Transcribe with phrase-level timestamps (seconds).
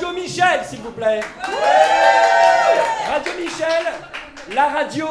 [0.00, 1.20] Radio Michel, s'il vous plaît.
[3.12, 3.84] Radio Michel,
[4.54, 5.06] la radio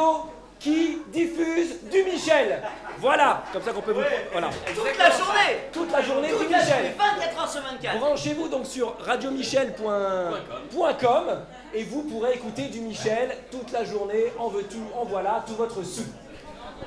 [0.58, 2.60] qui diffuse du Michel.
[2.98, 4.02] Voilà, comme ça qu'on peut vous.
[4.32, 4.50] Voilà.
[4.74, 6.74] Toute la journée Toute la journée Toute du la Michel.
[6.74, 11.38] journée, 24 heures sur 24 Branchez-vous donc sur radiomichel.com
[11.72, 15.84] et vous pourrez écouter du Michel toute la journée, en veux-tu, en voilà, tout votre
[15.84, 16.02] sou.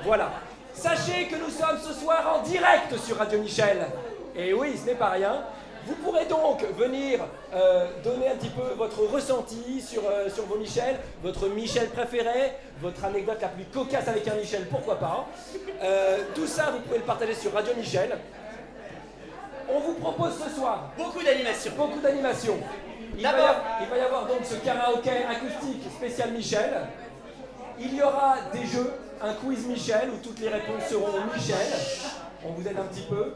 [0.04, 0.28] Voilà.
[0.74, 3.86] Sachez que nous sommes ce soir en direct sur Radio Michel.
[4.36, 5.42] Et oui, ce n'est pas rien.
[5.86, 7.20] Vous pourrez donc venir
[7.54, 12.52] euh, donner un petit peu votre ressenti sur, euh, sur vos Michel, votre Michel préféré,
[12.80, 15.26] votre anecdote la plus cocasse avec un Michel, pourquoi pas.
[15.82, 18.16] Euh, tout ça, vous pouvez le partager sur Radio Michel.
[19.68, 21.72] On vous propose ce soir Beaucoup d'animation.
[21.76, 22.56] beaucoup d'animation.
[23.16, 26.70] Il, va y D'abord- avoir- il va y avoir donc ce karaoké acoustique spécial Michel.
[27.78, 31.56] Il y aura des jeux, un quiz Michel où toutes les réponses seront Michel.
[32.46, 33.34] On vous aide un petit peu.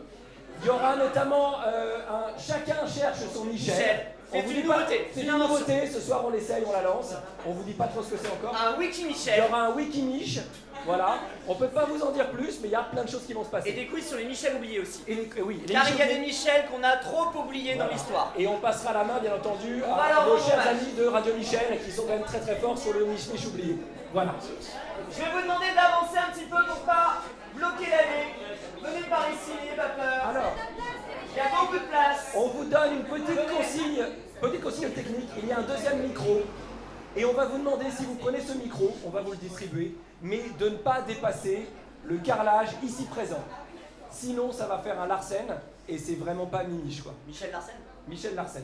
[0.60, 3.74] Il y aura notamment euh, un chacun cherche son Michel.
[3.74, 4.06] Michel.
[4.30, 5.86] On C'est vous une dit pas- nouveauté, C'est une nouveauté.
[5.90, 7.14] Ce soir on l'essaye, on la lance.
[7.46, 8.54] On vous dit pas trop ce que c'est encore.
[8.54, 9.44] Un wiki Il y Michel.
[9.48, 10.40] aura un wiki Mich.
[10.84, 11.14] Voilà.
[11.48, 13.32] On peut pas vous en dire plus, mais il y a plein de choses qui
[13.32, 13.70] vont se passer.
[13.70, 15.02] Et des quiz sur les Michel oubliés aussi.
[15.08, 17.76] Et les- oui, les Car il y a Michel- des Michel qu'on a trop oubliés
[17.76, 18.32] dans l'histoire.
[18.38, 21.78] Et on passera la main, bien entendu, On à nos chers amis de Radio Michel
[21.84, 23.76] qui sont quand même très très forts sur le Mich Mich oublié.
[24.12, 24.34] Voilà.
[25.10, 27.22] Je vais vous demander d'avancer un petit peu pour pas
[27.54, 28.34] bloquer l'allée.
[28.82, 30.28] Venez par ici, n'ayez pas peur.
[30.28, 30.52] Alors,
[31.32, 32.32] Il y a beaucoup de place.
[32.34, 34.04] on vous donne une petite consigne,
[34.40, 35.28] petite consigne technique.
[35.42, 36.42] Il y a un deuxième micro.
[37.16, 39.96] Et on va vous demander si vous prenez ce micro, on va vous le distribuer,
[40.22, 41.66] mais de ne pas dépasser
[42.04, 43.42] le carrelage ici présent.
[44.10, 45.46] Sinon, ça va faire un Larsen
[45.88, 47.14] et c'est vraiment pas miniche quoi.
[47.26, 47.74] Michel Larsen.
[48.06, 48.62] Michel Larsen.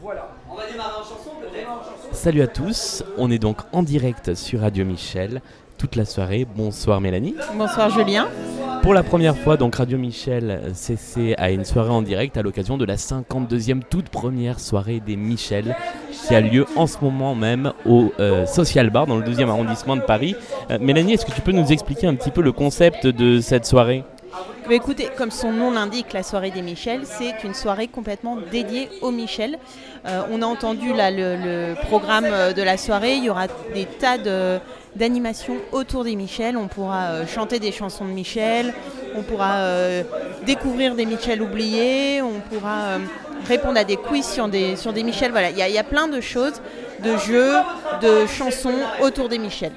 [0.00, 0.28] Voilà.
[0.48, 1.68] On va démarrer en chanson peut-être.
[2.12, 5.42] Salut à tous, on est donc en direct sur Radio Michel
[5.76, 6.46] toute la soirée.
[6.56, 7.34] Bonsoir Mélanie.
[7.56, 8.28] Bonsoir Julien.
[8.82, 12.78] Pour la première fois, donc Radio Michel CC a une soirée en direct à l'occasion
[12.78, 15.76] de la 52e toute première soirée des Michel
[16.12, 19.96] qui a lieu en ce moment même au euh, Social Bar dans le 12e arrondissement
[19.96, 20.36] de Paris.
[20.70, 23.66] Euh, Mélanie, est-ce que tu peux nous expliquer un petit peu le concept de cette
[23.66, 24.04] soirée?
[24.70, 29.10] Écoutez, comme son nom l'indique, la soirée des Michel, c'est une soirée complètement dédiée aux
[29.10, 29.58] Michel.
[30.06, 33.14] Euh, on a entendu là le, programme euh, de la soirée.
[33.14, 34.18] Il y aura des tas
[34.94, 36.56] d'animations autour des Michel.
[36.56, 38.74] On pourra euh, chanter des chansons de Michel.
[39.16, 39.62] On pourra
[40.44, 42.20] découvrir des Michel oubliés.
[42.22, 42.98] On pourra
[43.46, 45.30] répondre à des quiz sur des, sur des Michel.
[45.32, 46.60] Voilà, il y, y a plein de choses,
[47.02, 47.54] de jeux,
[48.02, 49.72] de chansons autour des Michel.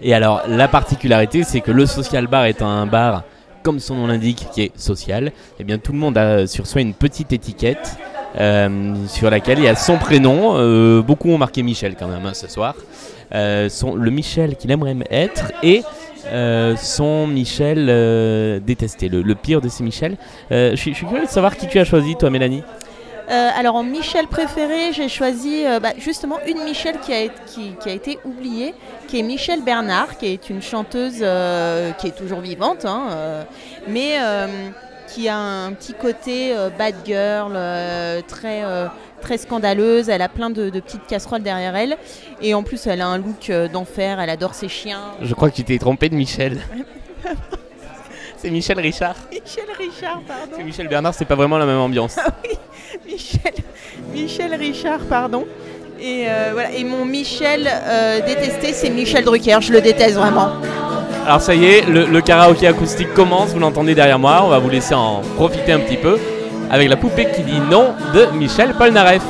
[0.00, 3.22] Et alors, la particularité, c'est que le Social Bar est un bar,
[3.64, 5.32] comme son nom l'indique, qui est social.
[5.58, 7.96] Et bien, tout le monde a sur soi une petite étiquette
[8.38, 10.56] euh, sur laquelle il y a son prénom.
[10.56, 12.74] Euh, beaucoup ont marqué Michel quand même hein, ce soir.
[13.34, 15.82] Euh, son, le Michel qu'il aimerait être et
[16.26, 20.16] euh, son Michel euh, détesté, le, le pire de ces Michel.
[20.52, 22.62] Euh, je suis curieux de savoir qui tu as choisi, toi, Mélanie?
[23.30, 27.34] Euh, alors en Michel préféré, j'ai choisi euh, bah, justement une Michel qui a, été-
[27.46, 28.74] qui, qui a été oubliée,
[29.08, 33.46] qui est Michel Bernard, qui est une chanteuse euh, qui est toujours vivante, hein,
[33.88, 34.18] mais
[35.08, 37.52] qui a un petit côté bad girl,
[38.26, 38.62] très,
[39.22, 40.08] très scandaleuse.
[40.10, 41.96] Elle a plein de, de petites casseroles derrière elle,
[42.42, 44.20] et en plus elle a un look d'enfer.
[44.20, 45.00] Elle adore ses chiens.
[45.22, 46.60] Je crois que tu t'es trompé de Michel.
[48.36, 49.16] c'est Michel Richard.
[49.32, 50.52] Michel Richard, pardon.
[50.56, 52.16] C'est Michel Bernard, c'est pas vraiment la même ambiance.
[53.06, 53.52] Michel,
[54.12, 55.46] Michel Richard, pardon.
[56.00, 56.52] Et, euh,
[56.84, 59.58] mon Michel euh, détesté, c'est Michel Drucker.
[59.60, 60.50] Je le déteste vraiment.
[61.26, 64.58] Alors ça y est, le, le karaoké acoustique commence, vous l'entendez derrière moi, on va
[64.58, 66.18] vous laisser en profiter un petit peu
[66.70, 69.22] avec la poupée qui dit non de Michel Polnareff.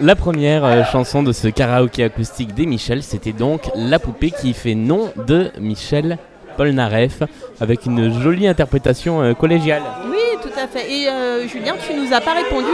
[0.00, 4.54] La première euh, chanson de ce karaoké acoustique des Michel, c'était donc La poupée qui
[4.54, 6.18] fait nom de Michel
[6.56, 7.22] Polnareff,
[7.60, 9.82] avec une jolie interprétation euh, collégiale.
[10.10, 10.90] Oui, tout à fait.
[10.90, 12.72] Et euh, Julien, tu nous as pas répondu.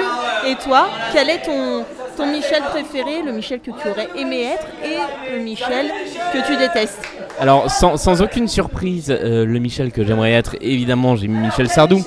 [0.48, 1.84] Et toi, quel est ton,
[2.16, 5.90] ton Michel préféré, le Michel que tu aurais aimé être et le Michel
[6.32, 7.02] que tu détestes?
[7.40, 11.68] Alors, sans, sans aucune surprise, euh, le Michel que j'aimerais être, évidemment, j'ai mis Michel
[11.68, 12.02] Sardou.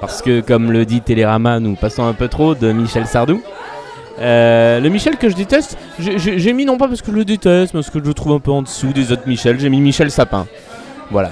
[0.00, 3.40] Parce que, comme le dit Télérama, nous passons un peu trop de Michel Sardou.
[4.18, 7.74] Euh, le Michel que je déteste, j'ai- mis non pas parce que je le déteste,
[7.74, 9.58] mais parce que je le trouve un peu en dessous des autres Michel.
[9.58, 10.46] J'ai mis Michel Sapin.
[11.10, 11.30] Voilà.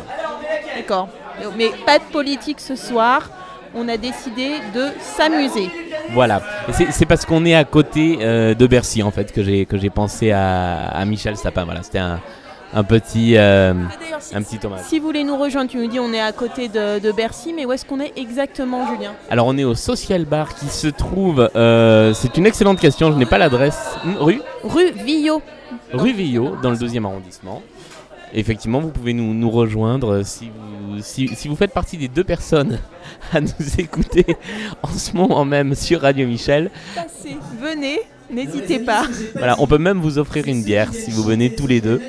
[0.76, 1.08] D'accord.
[1.56, 3.30] Mais pas de politique ce soir.
[3.74, 5.70] On a décidé de s'amuser.
[6.12, 6.42] Voilà.
[6.72, 9.90] C'est- parce qu'on est à côté euh, de Bercy, en fait, que j'ai que j'ai
[9.90, 11.64] pensé à, à Michel Sapin.
[11.64, 12.20] Voilà, c'était un,
[12.72, 13.74] un petit, euh,
[14.20, 14.80] si, un petit hommage.
[14.86, 17.52] si vous voulez nous rejoindre, tu nous dis on est à côté de, de Bercy,
[17.52, 19.12] mais où est-ce qu'on est exactement, Julien?
[19.28, 23.16] Alors on est au Social Bar qui se trouve, euh, c'est une excellente question, je
[23.16, 24.40] n'ai pas l'adresse, rue?
[24.62, 25.42] Rue Villot.
[25.92, 27.62] Rue Villot, dans le deuxième arrondissement.
[28.32, 32.22] Effectivement, vous pouvez nous, nous rejoindre si vous, si, si vous faites partie des deux
[32.22, 32.78] personnes
[33.32, 34.24] à nous écouter
[34.82, 36.70] en ce moment même sur Radio Michel.
[36.94, 37.98] Passez, venez,
[38.30, 39.02] n'hésitez pas.
[39.34, 42.00] Voilà, on peut même vous offrir une bière si vous venez tous les deux.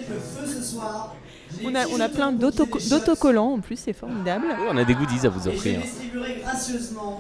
[1.64, 4.46] On a, on a plein d'autoco- d'autocollants en plus, c'est formidable.
[4.60, 5.82] Oui, on a des goodies à vous Et offrir.
[5.82, 7.20] distribuer gracieusement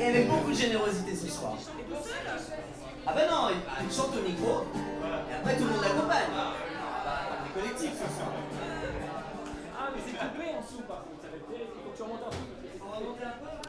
[0.00, 1.54] et avec beaucoup de générosité ce soir.
[3.06, 3.48] Ah bah non,
[3.88, 4.64] il chante au micro
[5.30, 6.26] et après tout le monde l'accompagne.
[6.34, 8.32] On est collectif ce soir.
[9.78, 11.70] Ah, mais c'est coupé en dessous par contre, ça va être terrible.
[11.76, 12.36] Il faut que tu remontes un peu.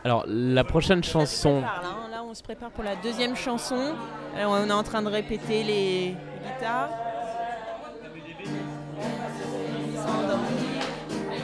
[0.04, 1.82] Alors la prochaine chanson, hein.
[2.12, 3.94] Là, on se prépare pour la deuxième chanson.
[4.36, 6.90] Alors, on est en train de répéter les guitares.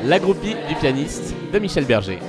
[0.06, 2.20] La groupie du pianiste de Michel Berger.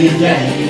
[0.00, 0.69] Bah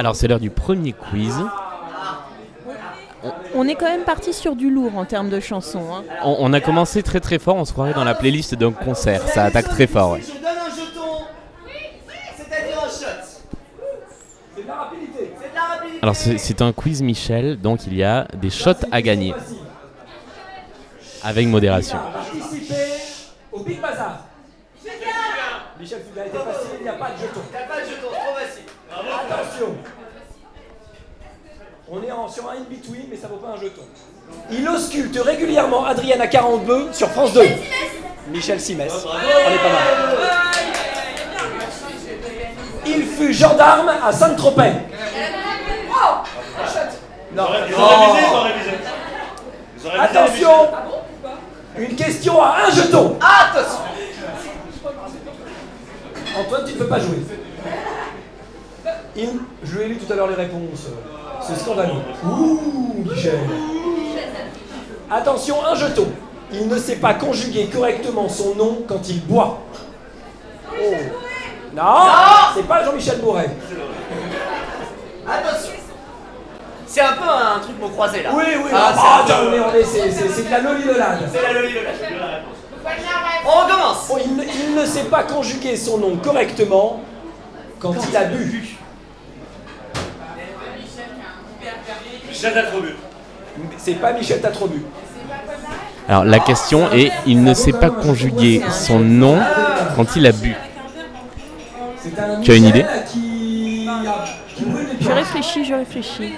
[0.00, 1.34] Alors c'est l'heure du premier quiz.
[3.54, 5.84] On est quand même parti sur du lourd en termes de chansons.
[5.94, 6.04] hein.
[6.24, 9.20] On, on a commencé très très fort, on se croirait dans la playlist d'un concert.
[9.28, 10.12] Ça attaque très fort.
[10.12, 10.22] ouais.
[10.22, 11.26] Je donne un jeton,
[12.34, 13.40] c'est-à-dire un shot.
[14.56, 15.32] C'est de la rapidité.
[15.38, 15.98] C'est de la rapidité.
[16.00, 19.34] Alors c'est c'est un quiz Michel, donc il y a des shots à gagner
[21.22, 21.98] avec modération
[23.52, 24.20] au Big Bazar.
[25.78, 27.40] Michel Fugain était facile, il n'y a pas de jeton.
[27.52, 28.64] T'as pas de jeton, trop facile.
[28.92, 29.74] Attention
[31.92, 33.82] On est en- sur un in-between, mais ça vaut pas un jeton.
[34.50, 37.42] Il ausculte régulièrement Adriana 42 sur France 2.
[38.28, 38.92] Michel Simès.
[38.92, 40.18] On est pas mal.
[42.86, 44.72] Il fut gendarme à Saint-Tropez.
[47.32, 48.70] Non, Ils ont révisé, ils ont révisé.
[49.78, 50.68] Ils ont révisé, Attention
[51.78, 53.78] Une question à un jeton Attention
[56.38, 57.18] Antoine, tu ne peux pas jouer.
[59.16, 60.86] Il- Je lui ai lu tout à l'heure les réponses.
[61.42, 61.92] C'est scandaleux.
[62.24, 63.38] Ouh, Michel.
[65.10, 66.06] Attention, un jeton.
[66.52, 69.58] Il ne sait pas conjuguer correctement son nom quand il boit.
[70.72, 70.94] Oh.
[71.74, 71.82] Non,
[72.54, 73.50] c'est pas Jean-Michel Bourret.
[75.28, 75.70] Attention
[76.86, 78.30] C'est un peu un truc mot croisé là.
[78.34, 81.28] Oui, oui, Ah, ah, c'est un est- c'est c'est- c'est de la lolilolade.
[81.32, 81.90] C'est la loli Lola.
[83.46, 87.00] On recommence Oh, il, ne, il ne sait pas conjuguer son nom correctement
[87.78, 88.76] quand il a bu.
[92.40, 92.96] Michel a trop bu.
[93.76, 94.82] C'est pas Michel Tatrobu.
[96.08, 99.38] Alors la question est, il ne sait pas conjuguer son nom
[99.94, 100.54] quand il a bu.
[101.98, 102.86] C'est un Tu as une idée
[105.00, 106.32] Je réfléchis, je réfléchis.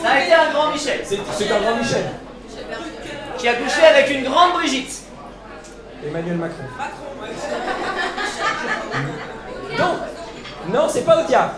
[0.00, 1.16] Ça a été un grand Michel C'est
[1.52, 2.04] un grand Michel.
[3.36, 5.02] qui a couché avec une grande Brigitte.
[6.06, 6.64] Emmanuel Macron.
[9.76, 9.98] Non,
[10.72, 11.54] non, c'est pas Audiard.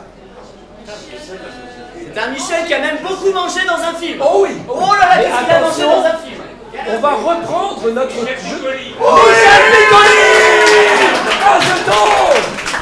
[0.87, 1.82] C'est
[2.19, 4.21] un Michel qui a même beaucoup mangé dans un film.
[4.23, 4.51] Oh oui.
[4.69, 6.41] Oh là là, qu'est-ce qu'il a mangé dans un film
[6.95, 8.21] On va reprendre notre jeu.
[8.23, 8.95] Michel Piccoli
[11.45, 12.05] Un jeton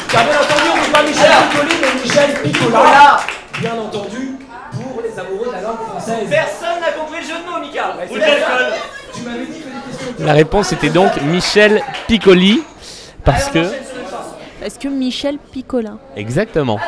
[0.09, 1.43] Car bien entendu, on dit pas Michel Alors.
[1.49, 2.79] Piccoli, mais Michel Piccola.
[2.79, 3.21] Voilà
[3.61, 4.39] Bien entendu,
[4.73, 6.29] pour les amoureux de la langue française.
[6.31, 7.95] Personne n'a compris le jeu de mots, Mika.
[7.99, 8.29] Ouais, Ou c'est de ça.
[8.31, 8.73] l'alcool.
[9.15, 10.25] Tu m'avais dit que des questions.
[10.27, 12.63] La réponse était donc Michel Piccoli,
[13.25, 14.65] parce Allez, que...
[14.65, 16.79] Est-ce que Michel Piccolin Exactement.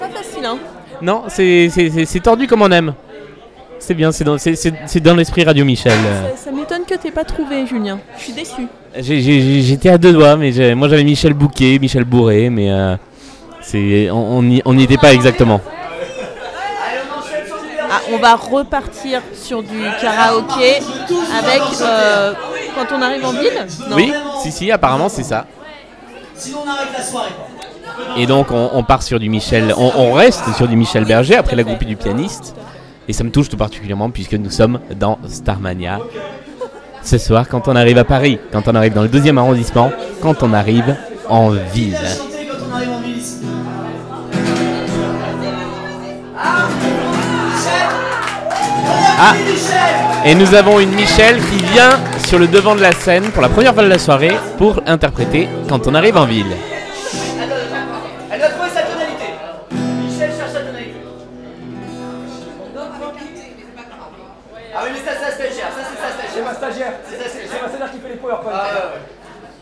[0.00, 0.58] Pas facile, hein
[1.02, 2.94] Non, c'est c'est- c'est- c'est tordu comme on aime.
[3.78, 5.92] C'est bien, c'est dans, c'est- c'est- c'est dans l'esprit Radio Michel.
[6.36, 7.98] Ça, ça m'étonne que t'aies pas trouvé, Julien.
[8.18, 8.66] Je suis déçu.
[8.98, 12.96] J'étais à deux doigts, mais moi j'avais Michel Bouquet, Michel Bourré, mais euh,
[13.60, 15.60] c'est on n'y on n'y était pas exactement.
[17.88, 20.76] Ah, on va repartir sur du karaoké
[21.38, 22.32] avec euh,
[22.74, 23.66] quand on arrive en ville?
[23.88, 23.96] Non.
[23.96, 24.12] Oui,
[24.42, 25.46] si, si, apparemment c'est ça.
[26.34, 27.30] Sinon, on arrête la soirée.
[28.16, 31.62] Et donc on, part sur du Michel, on, reste sur du Michel Berger après la
[31.62, 32.54] groupie du pianiste.
[33.08, 36.00] Et ça me touche tout particulièrement puisque nous sommes dans Starmania.
[37.02, 40.42] Ce soir, quand on arrive à Paris, quand on arrive dans le deuxième arrondissement, quand
[40.42, 40.96] on arrive
[41.28, 41.96] en ville.
[49.18, 49.34] Ah
[50.24, 53.48] Et nous avons une Michel qui vient sur le devant de la scène pour la
[53.48, 56.54] première fois de la soirée pour interpréter quand on arrive en ville.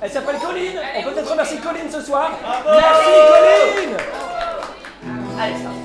[0.04, 0.78] Elle s'appelle Colline.
[0.96, 2.30] On peut peut-être remercier Colline ce soir.
[2.66, 3.96] Merci Colline.
[5.40, 5.83] Allez, ça.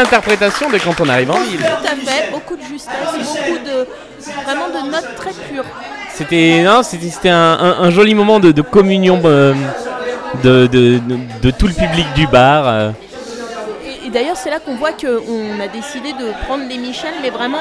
[0.00, 1.60] Interprétation de quand on arrive en ville.
[1.60, 3.86] Tout à fait, beaucoup de justesse, beaucoup de
[4.44, 5.64] vraiment de notes très pures.
[6.12, 6.60] C'était
[7.30, 9.54] un, un- un joli moment de, de communion euh,
[10.42, 12.64] de, de- de- de tout le public du bar.
[12.66, 12.90] euh.
[13.86, 17.30] Et, et d'ailleurs, c'est là qu'on voit qu'on a décidé de prendre les Michel, mais
[17.30, 17.58] vraiment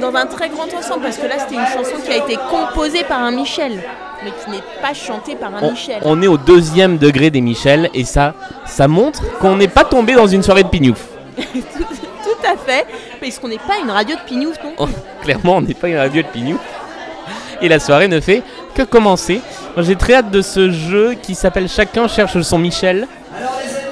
[0.00, 3.04] dans un très grand ensemble, parce que là, c'était une chanson qui a été composée
[3.04, 3.80] par un Michel,
[4.24, 5.98] mais qui n'est pas chantée par un On, Michel.
[6.02, 8.34] on est au deuxième degré des Michel et ça,
[8.66, 11.04] ça montre qu'on n'est pas tombé dans une soirée de pignouf.
[11.60, 12.86] Tout, tout à fait,
[13.20, 14.88] parce qu'on n'est pas une radio de Pignouf non Oh,
[15.22, 16.60] clairement, on n'est pas une radio de pignouf.
[17.60, 18.42] Et la soirée ne fait
[18.74, 19.40] que commencer.
[19.78, 23.06] J'ai très hâte de ce jeu qui s'appelle Chacun cherche son Michel.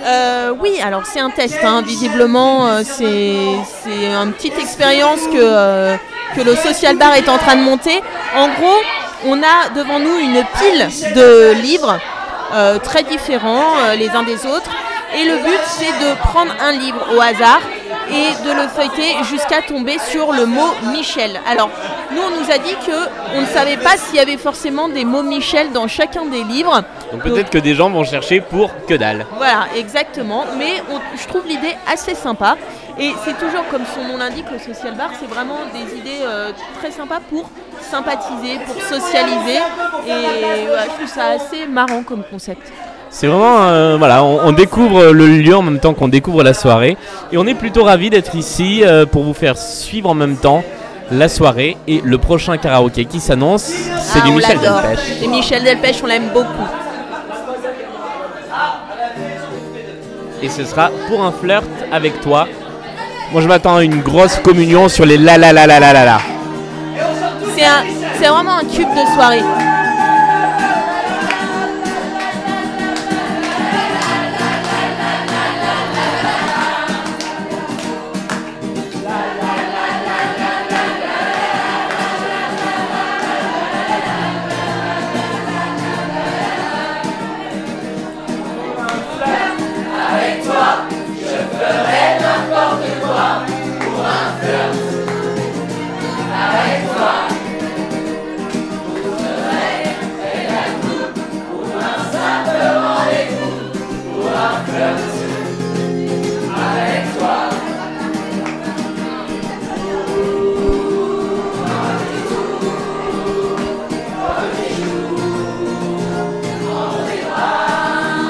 [0.05, 1.83] Euh, oui, alors c'est un test, hein.
[1.83, 3.37] visiblement euh, c'est
[3.83, 5.96] c'est une petite expérience que, euh,
[6.35, 8.01] que le Social Bar est en train de monter.
[8.37, 8.81] En gros,
[9.27, 11.98] on a devant nous une pile de livres
[12.83, 14.70] très différents les uns des autres.
[15.14, 17.61] Et le but c'est de prendre un livre au hasard
[18.11, 21.40] et de le feuilleter jusqu'à tomber sur le mot Michel.
[21.48, 21.70] Alors,
[22.11, 25.05] nous on nous a dit que on ne savait pas s'il y avait forcément des
[25.05, 26.83] mots Michel dans chacun des livres.
[27.12, 29.27] Donc peut-être que des gens vont chercher pour que dalle.
[29.37, 30.44] Voilà, exactement.
[30.59, 32.57] Mais on- je trouve l'idée assez sympa.
[32.98, 36.53] Et c'est toujours comme son nom l'indique, le social bar, c'est vraiment des idées euh,
[36.79, 37.48] très sympas pour
[37.81, 39.61] sympathiser, pour socialiser.
[40.07, 42.70] Et voilà, je trouve ça assez marrant comme concept.
[43.14, 46.55] C'est vraiment, euh, voilà, on, on découvre le lieu en même temps qu'on découvre la
[46.55, 46.96] soirée.
[47.31, 50.64] Et on est plutôt ravis d'être ici euh, pour vous faire suivre en même temps
[51.11, 53.64] la soirée et le prochain karaoké qui s'annonce.
[53.64, 54.59] C'est Ah, du Michel.
[54.59, 55.22] Delpech.
[55.22, 56.48] Et Michel Delpech, on l'aime beaucoup.
[60.42, 62.48] Et ce sera pour un flirt avec toi.
[63.31, 66.05] Moi je m'attends à une grosse communion sur les la la la la la la
[66.05, 66.18] la.
[68.18, 69.42] C'est vraiment un tube de soirée.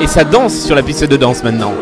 [0.01, 1.75] Et ça danse sur la piste de danse maintenant.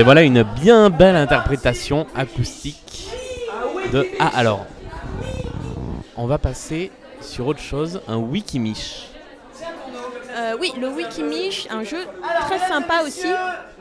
[0.00, 3.10] Et bien voilà une bien belle interprétation acoustique
[3.92, 4.06] de...
[4.18, 4.64] Ah alors,
[6.16, 9.08] on va passer sur autre chose, un Wikimish.
[10.34, 11.98] Euh, oui, le Wikimish, un jeu
[12.46, 13.26] très sympa aussi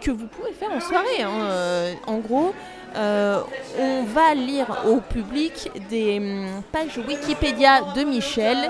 [0.01, 1.23] que vous pouvez faire en soirée.
[1.23, 1.41] hein.
[1.41, 2.53] Euh, en gros,
[2.97, 3.39] euh,
[3.79, 8.68] on va lire au public des hum, pages Wikipédia de Michel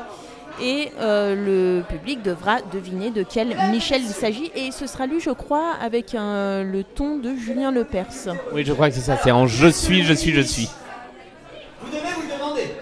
[0.62, 5.20] et euh, le public devra deviner de quel Michel il s'agit et ce sera lu,
[5.20, 8.36] je crois, avec un- le ton de Julien Lepers.
[8.54, 10.70] Oui, je crois que c'est ça, c'est en je suis, je suis, je suis.
[11.82, 12.74] Vous devez vous demander.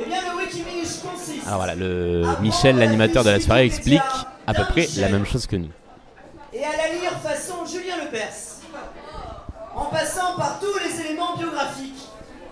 [0.00, 1.46] Eh bien, le Wikimish consiste.
[1.46, 4.00] Alors voilà, le Michel, l'animateur de la soirée, explique
[4.46, 5.70] à peu près la même chose que nous.
[6.52, 8.32] et à la lire façon Julien Lepers.
[9.76, 12.08] En passant par tous les éléments biographiques,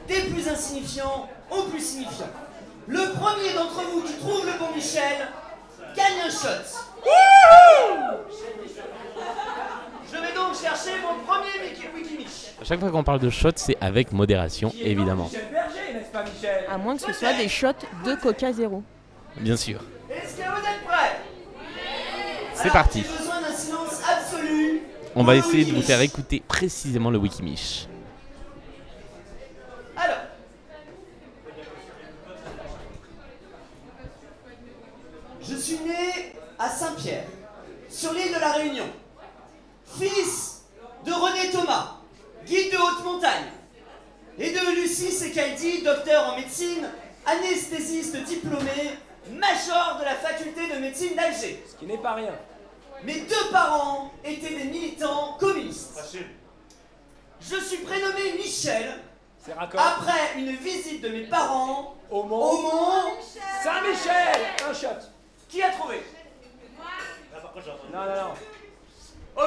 [0.09, 2.27] des plus insignifiants aux plus signifiants.
[2.89, 5.29] Le premier d'entre vous qui trouve le bon Michel
[5.97, 6.81] gagne un shot.
[10.13, 11.87] Je vais donc chercher mon premier Wiki-
[13.03, 15.29] Qu'on parle de shot, c'est avec modération, évidemment.
[15.33, 16.23] Berger, pas,
[16.73, 17.73] À moins que ce soit des shots
[18.05, 18.85] de Coca Zéro.
[19.39, 19.81] Bien sûr.
[20.09, 21.19] Est-ce que vous êtes prêts?
[22.55, 23.03] C'est parti.
[23.03, 24.83] J'ai besoin d'un silence absolu.
[25.17, 27.89] On va essayer de vous faire écouter précisément le Wikimish.
[29.97, 30.19] Alors.
[35.43, 37.25] Je suis né à Saint-Pierre,
[37.89, 38.87] sur l'île de la Réunion.
[39.99, 40.63] Fils
[41.05, 41.97] de René Thomas,
[42.47, 43.51] guide de haute montagne,
[44.39, 46.89] et de Lucie Secaldi, docteur en médecine,
[47.27, 48.99] anesthésiste diplômé,
[49.31, 51.63] major de la faculté de médecine d'Alger.
[51.71, 52.33] Ce qui n'est pas rien.
[53.03, 55.99] Mes deux parents étaient des militants communistes.
[55.99, 56.27] Facile.
[57.41, 59.01] Je suis prénommé Michel
[59.45, 59.81] C'est raccord.
[59.81, 63.11] après une visite de mes parents Au au Mont.
[63.65, 65.09] Saint-Michel Un shot.
[65.49, 66.03] Qui a trouvé?
[67.93, 69.45] Non, non, non.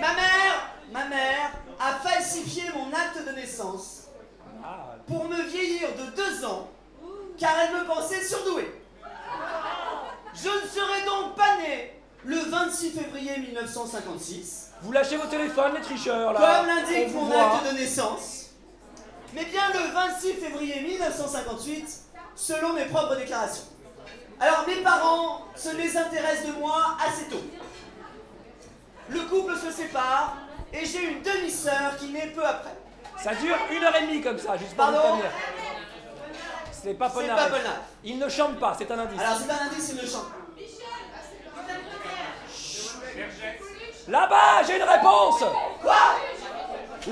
[0.00, 4.10] Ma mère, ma mère a falsifié mon acte de naissance
[4.62, 6.68] Ah, pour me vieillir de deux ans,
[7.36, 8.72] car elle me pensait surdoué.
[10.34, 15.80] Je ne serais donc pas né le 26 février 1956, vous lâchez vos téléphones, les
[15.80, 16.38] tricheurs, là.
[16.40, 18.50] comme l'indique mon acte de naissance,
[19.34, 21.88] mais bien le 26 février 1958,
[22.34, 23.64] selon mes propres déclarations.
[24.40, 27.42] Alors mes parents se désintéressent de moi assez tôt.
[29.08, 30.36] Le couple se sépare
[30.72, 32.76] et j'ai une demi-sœur qui naît peu après.
[33.22, 35.30] Ça dure une heure et demie comme ça, juste pour vous Pardon prévenir.
[36.82, 37.50] C'est pas Polnareff.
[37.50, 37.58] pas.
[38.04, 39.20] Il ne chante pas, c'est un indice.
[39.20, 40.26] Alors c'est un indice, il le chante.
[44.08, 45.44] Là-bas, j'ai une réponse
[45.82, 45.96] Quoi?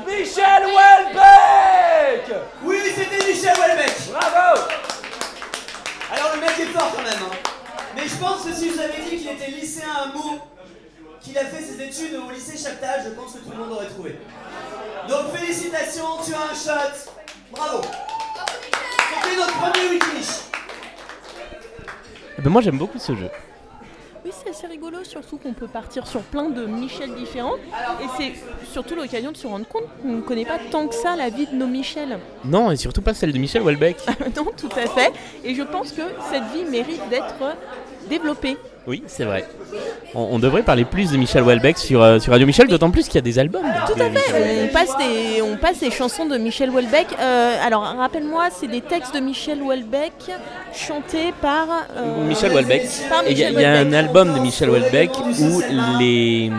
[0.07, 4.11] Michel Houellebecq Oui, c'était Michel Houellebecq.
[4.13, 4.61] Bravo
[6.13, 7.13] Alors le mec est fort quand même.
[7.23, 7.37] hein.
[7.95, 10.39] Mais je pense que si je vous avais dit qu'il était lycéen à Meaux,
[11.21, 13.87] qu'il a fait ses études au lycée Chaptal, je pense que tout le monde aurait
[13.87, 14.19] trouvé.
[15.09, 17.11] Donc félicitations, tu as un shot.
[17.53, 17.81] Bravo.
[17.83, 20.29] C'était notre premier Wikinish.
[22.39, 23.31] Eh ben, moi j'aime beaucoup ce jeu.
[24.25, 27.55] Oui, c'est assez rigolo, surtout qu'on peut partir sur plein de Michel différents.
[28.01, 28.33] Et c'est
[28.73, 31.47] surtout l'occasion de se rendre compte qu'on ne connaît pas tant que ça la vie
[31.47, 32.19] de nos Michel.
[32.45, 33.99] Non, et surtout pas celle de Michel Houellebecq.
[34.37, 35.13] non, tout à fait.
[35.45, 37.57] Et je pense que cette vie mérite d'être
[38.09, 38.57] développée.
[38.87, 39.45] Oui, c'est vrai.
[40.15, 43.07] On, on devrait parler plus de Michel Houellebecq sur, euh, sur Radio Michel, d'autant plus
[43.07, 43.65] qu'il y a des albums.
[43.87, 44.63] Tout de à fait.
[44.65, 47.09] On passe des, on passe des chansons de Michel Houellebecq.
[47.19, 50.13] Euh, alors, rappelle-moi, c'est des textes de Michel Houellebecq
[50.73, 51.67] chantés par.
[51.97, 52.87] euh, Michel Houellebecq.
[53.29, 55.61] Il y, a- y un album de Michel Houellebecq où
[55.99, 56.51] les,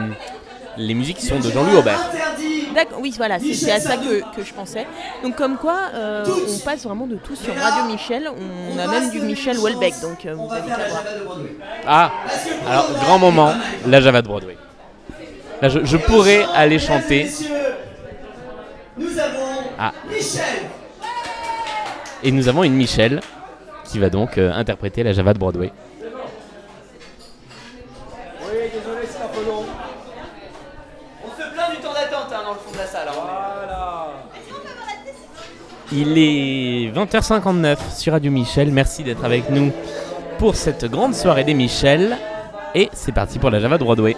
[0.77, 1.99] les musiques sont de Jean-Louis Aubert.
[2.13, 2.67] Interdit.
[2.75, 4.85] D'accord, oui, voilà, c'est à ça que, que je pensais.
[5.23, 8.29] Donc, comme quoi, euh, on passe vraiment de tout sur Radio Michel.
[8.29, 11.03] On a même du Michel Houellebecq, donc euh, vous avez qu'à voir.
[11.87, 12.11] Ah,
[12.69, 13.53] alors grand moment,
[13.87, 14.57] la Java de Broadway.
[15.61, 17.23] Là, je, je pourrais aller chanter.
[17.23, 17.75] Mesdames et messieurs,
[18.97, 19.91] Nous avons Ah.
[20.07, 20.43] Michel.
[22.23, 23.21] Et nous avons une Michel
[23.85, 25.71] qui va donc euh, interpréter la Java de Broadway.
[28.41, 29.65] Oui, désolé, c'est un peu long.
[31.23, 33.07] On se plaint du temps d'attente hein, dans le fond de la salle.
[33.07, 33.13] hein.
[33.15, 34.07] Voilà.
[35.91, 38.71] Il est 20h59 sur Radio Michel.
[38.71, 39.71] Merci d'être avec nous
[40.37, 42.17] pour cette grande soirée des Michel.
[42.75, 44.17] Et c'est parti pour la Java de Broadway.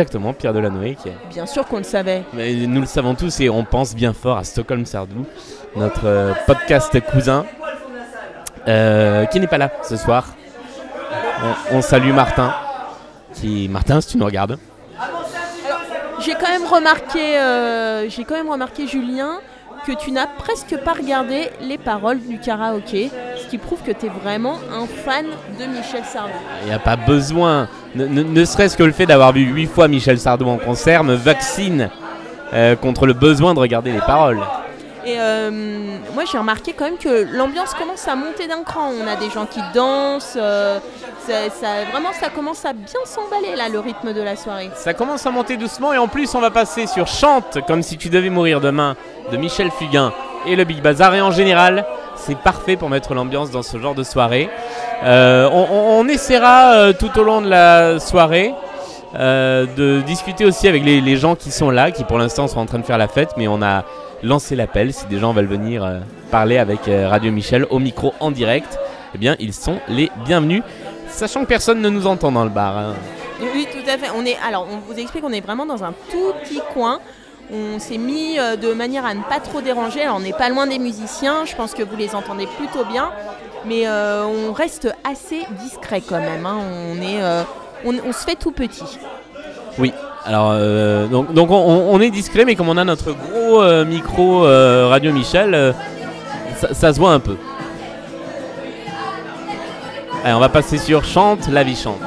[0.00, 1.16] Exactement, Pierre Delanoë qui est.
[1.28, 2.22] Bien sûr qu'on le savait.
[2.32, 5.26] Mais nous le savons tous et on pense bien fort à Stockholm Sardou,
[5.76, 7.44] notre euh, podcast cousin,
[8.66, 10.28] euh, qui n'est pas là ce soir.
[11.70, 12.54] On, on salue Martin.
[13.34, 13.68] Qui...
[13.68, 14.56] Martin, si tu nous regardes.
[16.20, 19.40] J'ai quand même remarqué, euh, j'ai quand même remarqué Julien
[19.86, 24.06] que tu n'as presque pas regardé les paroles du karaoké, ce qui prouve que tu
[24.06, 25.26] es vraiment un fan
[25.58, 26.32] de Michel Sardou.
[26.62, 27.68] Il n'y a pas besoin.
[27.94, 31.02] Ne, ne- ne serait-ce que le fait d'avoir vu huit fois Michel Sardou en concert
[31.02, 31.90] me vaccine
[32.52, 34.40] euh, contre le besoin de regarder les paroles.
[35.06, 35.50] Et euh,
[36.14, 38.90] moi j'ai remarqué quand même que l'ambiance commence à monter d'un cran.
[39.02, 40.78] On a des gens qui dansent, euh,
[41.26, 41.36] ça,
[41.90, 44.70] vraiment ça commence à bien s'emballer là le rythme de la soirée.
[44.74, 47.96] Ça commence à monter doucement et en plus on va passer sur Chante comme si
[47.96, 48.94] tu devais mourir demain
[49.32, 50.12] de Michel Fugain
[50.46, 53.94] et le Big Bazar et en général c'est parfait pour mettre l'ambiance dans ce genre
[53.94, 54.50] de soirée.
[55.02, 58.52] Euh, on, essaiera euh, tout au long de la soirée
[59.18, 62.66] euh, de discuter aussi avec les, gens qui sont là, qui pour l'instant sont en
[62.66, 63.84] train de faire la fête, mais on a
[64.22, 68.78] lancé l'appel si des gens veulent venir parler avec Radio Michel au micro en direct.
[69.14, 70.62] Eh bien, ils sont les bienvenus,
[71.08, 72.76] sachant que personne ne nous entend dans le bar.
[72.76, 72.94] hein.
[73.40, 74.08] Oui, tout à fait.
[74.14, 77.00] On est, alors, on vous explique qu'on est vraiment dans un tout petit coin.
[77.52, 80.08] On s'est mis euh, de manière à ne pas trop déranger.
[80.08, 81.44] On n'est pas loin des musiciens.
[81.44, 83.10] Je pense que vous les entendez plutôt bien.
[83.66, 86.46] Mais euh, on reste assez discret quand même.
[86.46, 86.58] hein.
[86.58, 87.42] On, est, euh,
[87.84, 88.98] on, se fait tout petit.
[89.78, 89.92] Oui.
[90.24, 90.52] Alors,
[91.08, 95.74] donc, on, est discret, mais comme on a notre gros micro Radio Michel,
[96.58, 97.36] ça, ça se voit un peu.
[100.22, 102.00] Allez, on va passer sur Chante, la vie chante.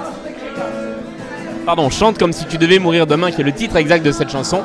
[1.65, 4.29] Pardon, Chante comme si tu devais mourir demain, qui est le titre exact de cette
[4.29, 4.62] chanson.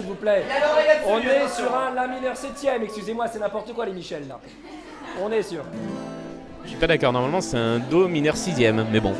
[0.00, 0.44] S'il vous plaît.
[1.06, 2.82] On est sur un La mineur septième.
[2.82, 4.40] Excusez-moi, c'est n'importe quoi, les Michel, là.
[5.22, 5.62] On est sur.
[6.64, 9.14] Je suis pas d'accord, normalement c'est un Do mineur sixième, mais bon.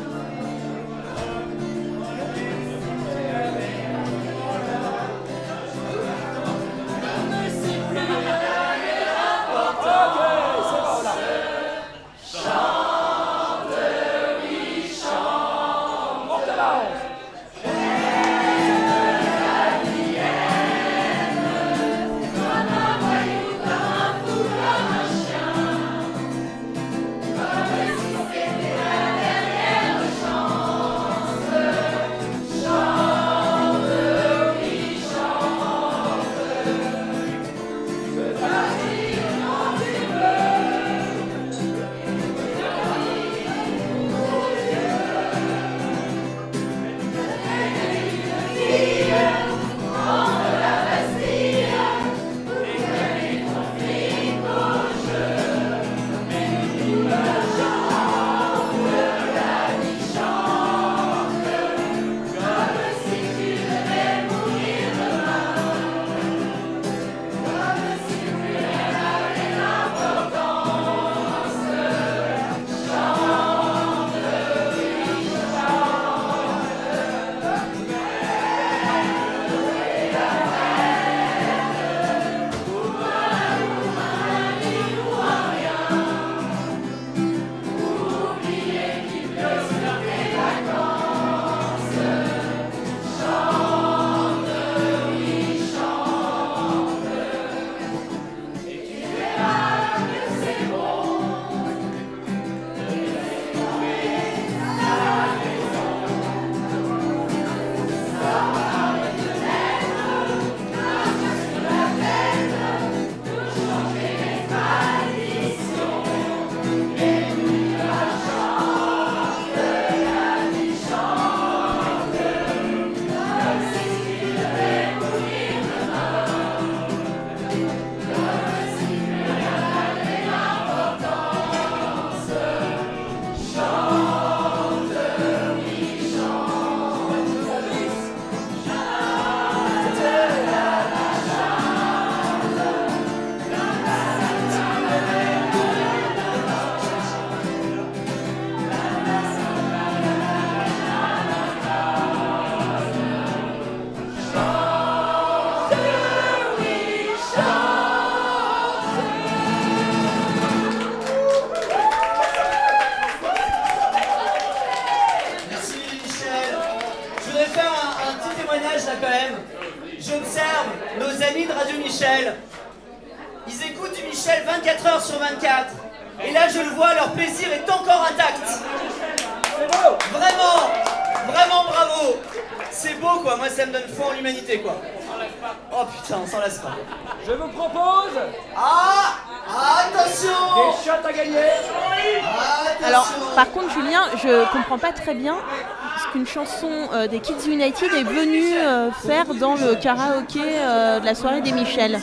[196.33, 201.15] Chanson euh, des Kids United est venue euh, faire dans le karaoké euh, de la
[201.15, 201.99] soirée des Michel.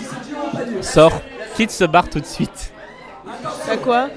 [0.83, 1.13] Sors,
[1.57, 2.73] quitte ce bar tout de suite.
[3.25, 4.09] Bah quoi?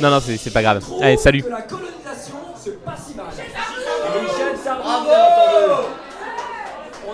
[0.00, 0.82] Non, non, c'est c'est pas grave.
[1.00, 1.44] Allez, salut.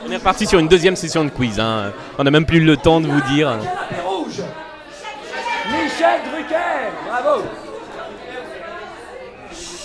[0.04, 1.60] On est reparti sur une deuxième session de quiz.
[1.60, 1.92] hein.
[2.18, 3.50] On n'a même plus le temps de vous dire.
[3.50, 4.42] Canapé rouge.
[5.70, 7.42] Michel Drucker, bravo.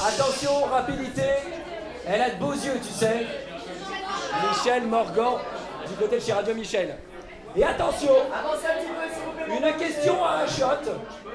[0.07, 1.21] Attention, rapidité.
[2.09, 3.25] Elle a de beaux yeux, tu sais.
[4.49, 5.39] Michel Morgan,
[5.87, 6.97] du côté de chez Radio Michel.
[7.55, 8.11] Et attention,
[9.47, 10.91] une question à un shot.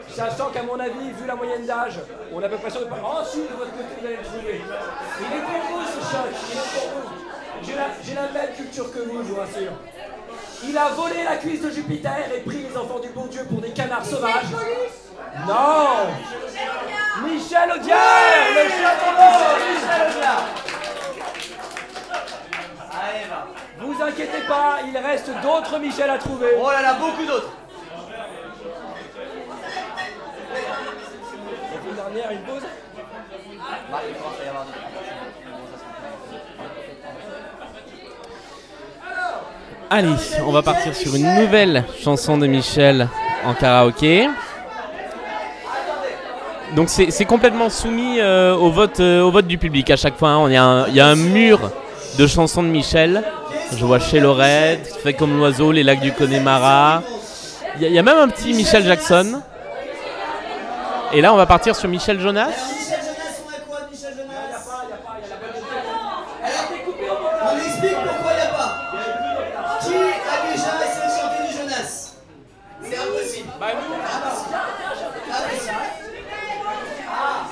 [0.08, 1.98] Sachant qu'à mon avis, vu la moyenne d'âge,
[2.32, 3.00] on a peu près sûr de pas.
[3.02, 4.60] Oh, si, de votre côté, vous allez le trouver.
[5.20, 7.22] Il est pour vous ce shot, il est pour vous.
[7.62, 9.72] J'ai la, même culture que vous, je vous rassure.
[10.64, 13.60] Il a volé la cuisse de Jupiter et pris les enfants du bon Dieu pour
[13.60, 14.50] des canards sauvages.
[15.46, 16.08] Non
[17.24, 17.98] Michel Audiard
[18.54, 20.44] Le d'or Michel Audiard.
[22.90, 23.46] Allez va.
[23.80, 26.48] Vous inquiétez pas, il reste d'autres Michel à trouver.
[26.60, 27.52] Oh là là, beaucoup d'autres.
[31.82, 32.68] Semaine dernière, une pause des
[39.90, 40.14] Allez,
[40.46, 43.08] on va partir sur une nouvelle chanson de Michel
[43.44, 44.26] en karaoké.
[46.74, 50.16] Donc c'est c'est complètement soumis euh, au, vote, euh, au vote du public à chaque
[50.16, 50.30] fois.
[50.30, 50.48] hein.
[50.48, 51.70] Y, il y a un mur
[52.18, 53.22] de chansons de Michel.
[53.76, 57.02] Je vois chez Lorette, Fait comme l'oiseau, Les lacs du Connemara.
[57.80, 59.40] Il y, y a même un petit Michel Jackson.
[61.12, 61.88] Et là on va partir sur.
[61.88, 64.60] Michel Jonas, on a quoi de Michel Jonas
[66.42, 68.72] Alors, on explique pourquoi il n'y a pas.
[69.80, 71.90] Qui a déjà essayé de chanter du Jonas
[72.82, 73.48] C'est impossible.
[73.60, 74.56] Impossible.
[75.28, 75.76] Impossible.
[77.10, 77.44] Ah,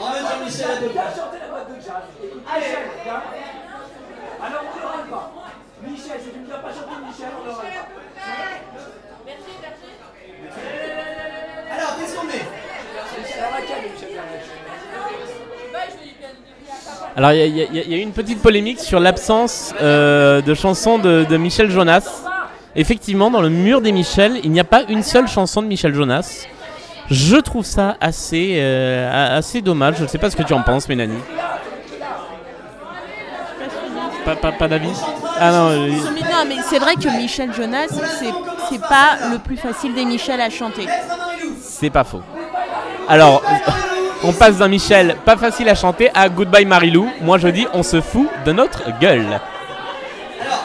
[0.00, 1.10] en même temps, Michel a deux Viens points.
[1.16, 2.04] chanter la boîte de jazz.
[2.24, 3.22] Écoute, Michel, viens.
[4.40, 5.32] Alors on ne l'aura pas.
[5.82, 7.68] Michel, si tu ne viens pas chanter Michel, on ne l'aura pas.
[11.70, 12.44] Alors, qu'est-ce qu'on met
[13.38, 14.42] Alors laquelle, Michel Bernet
[17.18, 20.98] Alors il y, a- y y eu une petite polémique sur l'absence euh, de chansons
[21.00, 22.22] de, de Michel Jonas.
[22.76, 25.92] Effectivement, dans le mur des Michel, il n'y a pas une seule chanson de Michel
[25.94, 26.46] Jonas.
[27.10, 29.96] Je trouve ça assez, euh, assez dommage.
[29.98, 31.18] Je ne sais pas ce que tu en penses, Mélanie.
[34.24, 34.92] Pas, pas, pas d'avis
[35.40, 37.88] Ah non, euh, Non, mais c'est vrai que Michel Jonas,
[38.68, 40.86] c'est pas le plus facile des Michel à chanter.
[41.60, 42.22] C'est pas faux.
[43.08, 43.42] Alors,
[44.24, 47.08] on passe d'un Michel pas facile à chanter à Goodbye Marilou.
[47.20, 49.26] Moi je dis, on se fout de notre gueule.
[50.40, 50.64] Alors,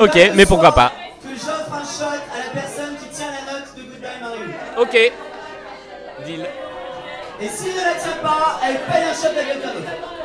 [0.00, 0.92] Ok, mais pourquoi pas.
[1.22, 4.52] Que j'offre un shot à la personne qui tient la note de Goodbye Marilou.
[4.82, 5.12] Ok.
[6.26, 6.46] Deal.
[7.40, 10.21] Et s'il ne la tient pas, elle paye un shot à quelqu'un d'autre.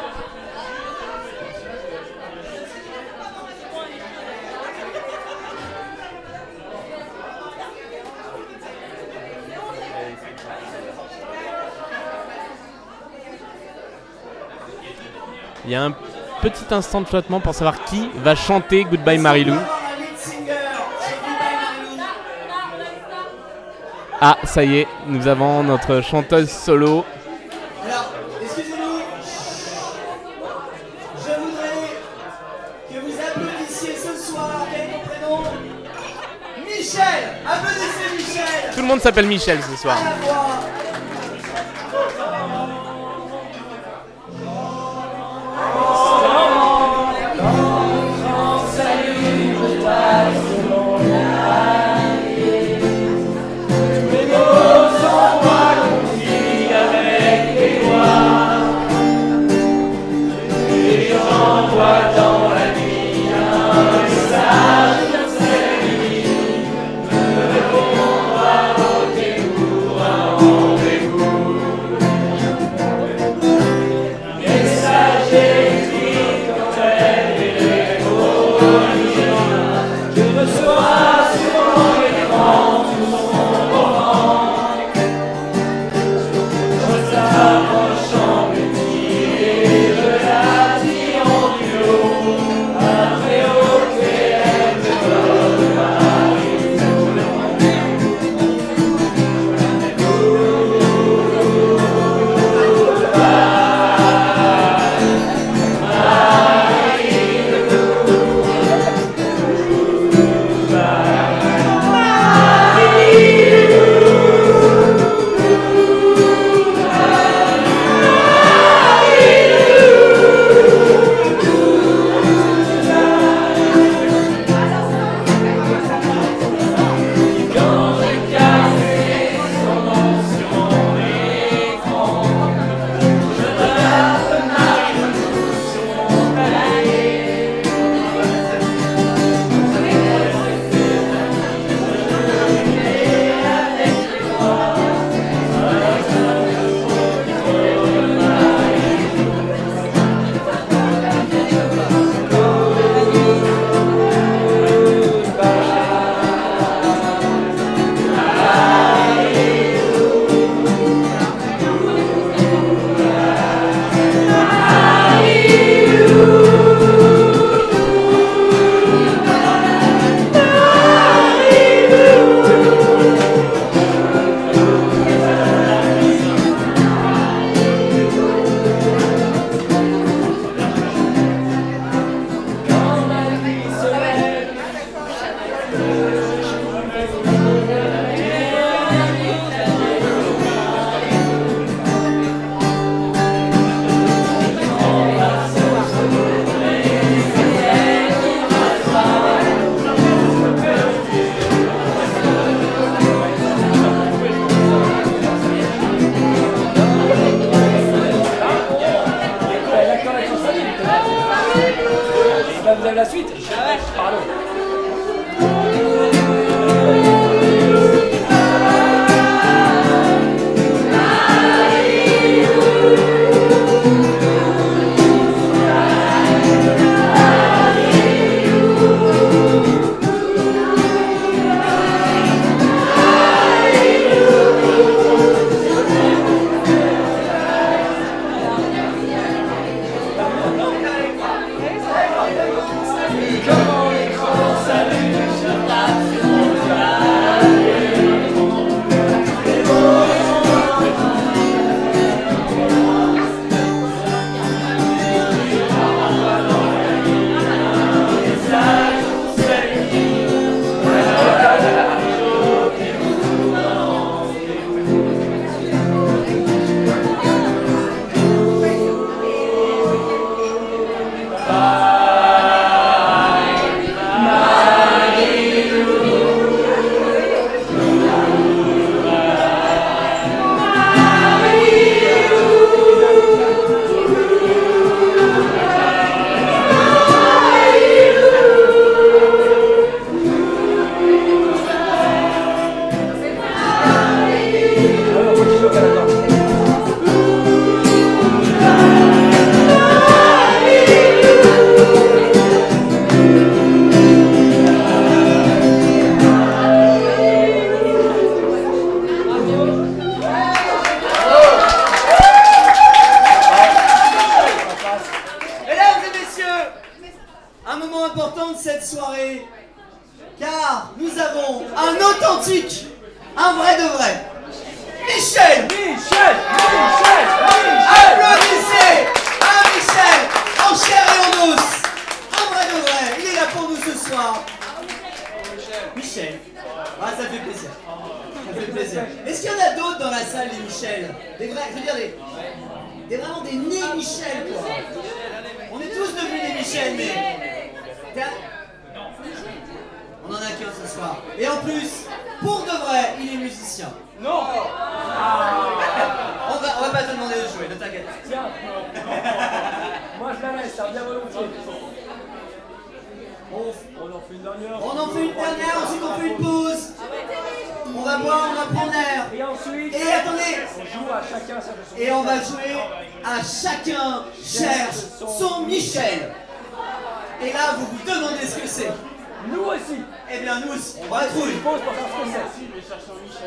[15.68, 15.92] Il y a un
[16.42, 19.58] petit instant de flottement pour savoir qui va chanter Goodbye Marilou.
[24.22, 27.04] Ah, ça y est, nous avons notre chanteuse solo.
[27.86, 29.02] Alors, excusez-nous.
[31.18, 31.90] Je voudrais
[32.90, 35.44] que vous applaudissiez ce soir, quel est ton prénom
[36.66, 37.04] Michel
[37.46, 39.98] Applaudissez Michel Tout le monde s'appelle Michel ce soir.
[39.98, 40.48] À la voix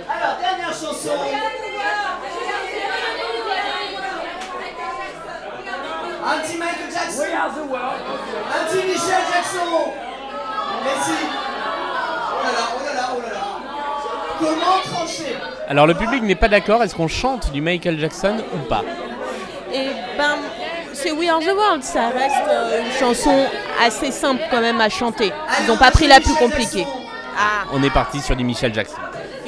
[0.09, 1.11] Alors, dernière chanson.
[6.23, 7.23] Un petit Michael Jackson.
[7.23, 8.01] We are the world.
[8.55, 9.93] Un petit Michel Jackson.
[10.85, 11.13] Merci.
[11.23, 13.41] Oh là là, oh là là, oh là là.
[14.39, 15.37] Comment trancher?
[15.69, 18.83] Alors le public n'est pas d'accord, est-ce qu'on chante du Michael Jackson ou pas?
[19.73, 20.37] Et ben,
[20.93, 23.47] c'est We Are the World, ça reste euh, une chanson
[23.81, 25.33] assez simple quand même à chanter.
[25.61, 26.87] Ils n'ont pas pris la plus compliquée.
[27.39, 28.97] Ah, On est parti sur du Michel Jackson.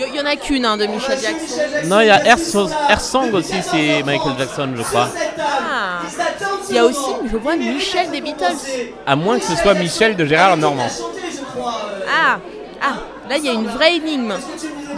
[0.09, 1.87] Il y, en a qu'une hein, de Michel Jackson.
[1.87, 5.09] Non, il y a Air, So- Air Song aussi, c'est Michael Jackson, je crois.
[5.39, 6.01] Ah.
[6.69, 8.57] Il y a aussi, je vois, Michel des Beatles.
[9.07, 10.89] À moins que ce soit Michel de Gérard Normand.
[12.09, 12.39] Ah,
[12.83, 12.95] ah,
[13.29, 14.35] là il y a une vraie énigme.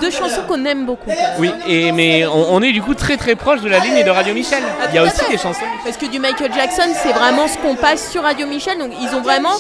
[0.01, 1.11] Deux chansons qu'on aime beaucoup.
[1.39, 4.11] Oui, et, mais on, on est du coup très très proche de la ligne de
[4.11, 4.63] Radio Michel.
[4.89, 5.65] Il y a aussi des chansons.
[5.85, 8.79] Parce que du Michael Jackson, c'est vraiment ce qu'on passe sur Radio Michel.
[8.79, 9.55] Donc ils ont vraiment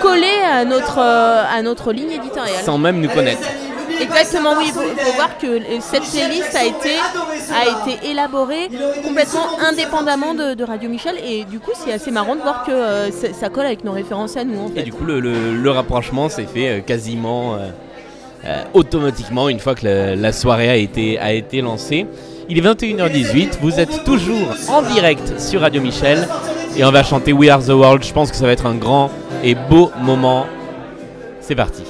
[0.00, 2.62] collé à notre, euh, à notre ligne éditoriale.
[2.64, 3.48] Sans même nous connaître.
[4.00, 4.64] Exactement, oui.
[4.66, 6.96] Il faut, faut voir que cette playlist a été,
[7.54, 8.68] a été élaborée
[9.04, 11.16] complètement indépendamment de, de Radio Michel.
[11.24, 14.36] Et du coup, c'est assez marrant de voir que euh, ça, colle avec nos références
[14.36, 14.58] à nous.
[14.58, 17.68] En Et du coup, le, le- le rapprochement s'est fait euh, quasiment euh,
[18.44, 22.06] euh, automatiquement une fois que la, la soirée a été, a été lancée.
[22.48, 26.26] Il est 21h18, vous êtes toujours en direct sur Radio Michel
[26.76, 28.02] et on va chanter We Are the World.
[28.04, 29.10] Je pense que ça va être un grand
[29.44, 30.46] et beau moment.
[31.40, 31.82] C'est parti.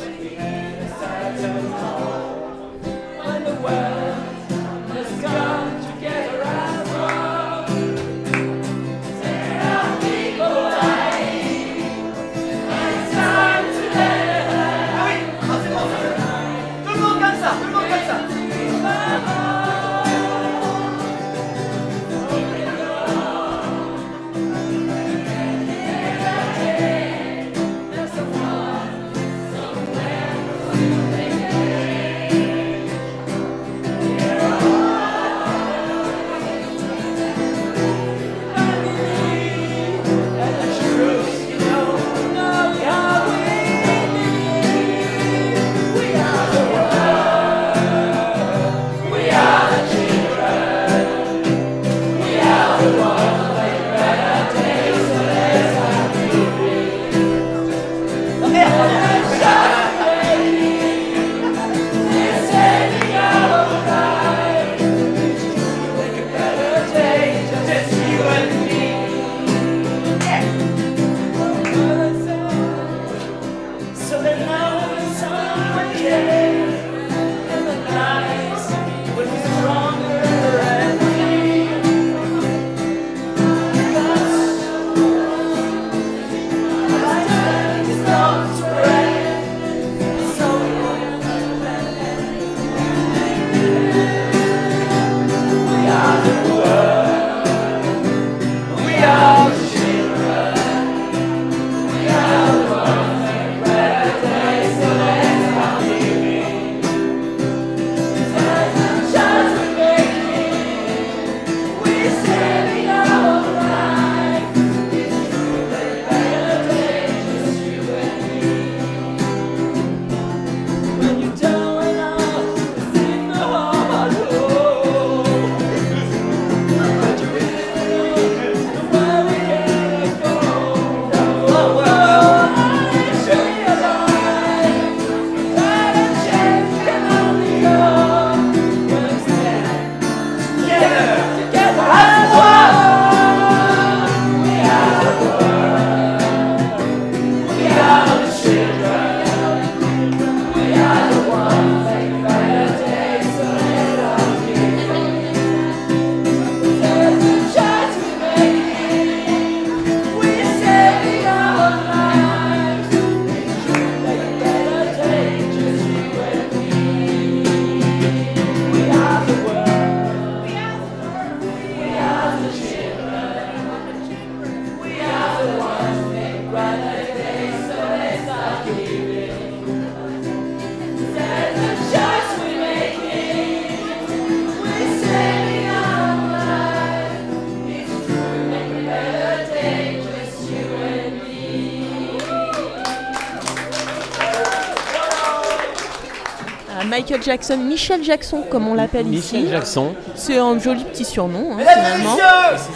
[197.33, 199.39] Jackson, Michel Jackson, comme on l'appelle ici.
[199.39, 199.95] Michel Jackson.
[200.15, 202.11] C'est un joli petit surnom, hein, Mesdames et finalement.
[202.15, 202.75] messieurs,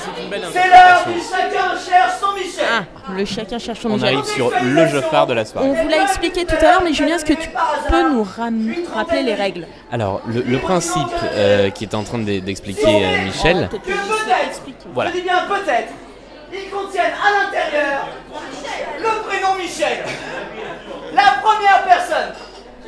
[0.50, 2.64] c'est l'heure du chacun cherche son Michel.
[2.72, 4.14] Ah, le chacun cherche son On Michel.
[4.14, 5.68] arrive sur le jeu phare de la On soirée.
[5.82, 7.50] vous l'a expliqué tout à l'heure, mais Julien, est-ce que tu
[7.90, 8.26] peux nous
[8.94, 11.02] rappeler les règles Alors, le, le principe
[11.34, 14.62] euh, qui est en train d'e- d'expliquer euh, Michel, Que peut-être,
[14.94, 15.10] Voilà.
[15.10, 15.92] je dis bien peut-être,
[16.50, 18.06] ils contiennent à l'intérieur
[19.00, 19.98] le prénom Michel.
[21.14, 22.32] La première personne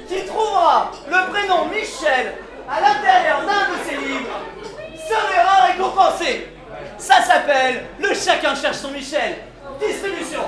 [0.09, 2.35] qui trouvera le prénom Michel
[2.69, 4.41] à l'intérieur d'un de ses livres
[4.97, 6.49] se verra récompensé.
[6.97, 9.37] Ça s'appelle le chacun cherche son Michel.
[9.79, 10.43] Distribution.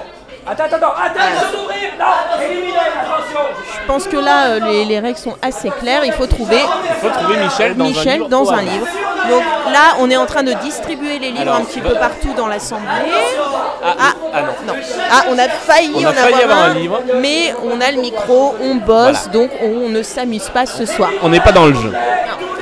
[0.46, 3.40] Attends, attends, attends, attention d'ouvrir Non Éliminez, attention
[3.80, 6.04] Je pense que là, euh, les, les règles sont assez claires.
[6.04, 8.28] Il faut trouver il faut trouver Michel dans un Michel livre.
[8.28, 8.86] dans un livre.
[9.28, 12.32] Donc là, on est en train de distribuer les livres Alors, un petit peu partout
[12.36, 12.86] dans l'assemblée.
[13.84, 14.74] Ah, Ah, ah non.
[14.74, 14.80] non.
[15.10, 17.00] Ah, on a failli On a en failli avoir, avoir un un, livre.
[17.20, 19.32] mais on a le micro, on bosse, Voilà.
[19.32, 21.10] donc on ne s'amuse pas ce soir.
[21.22, 21.92] On n'est pas dans le jeu.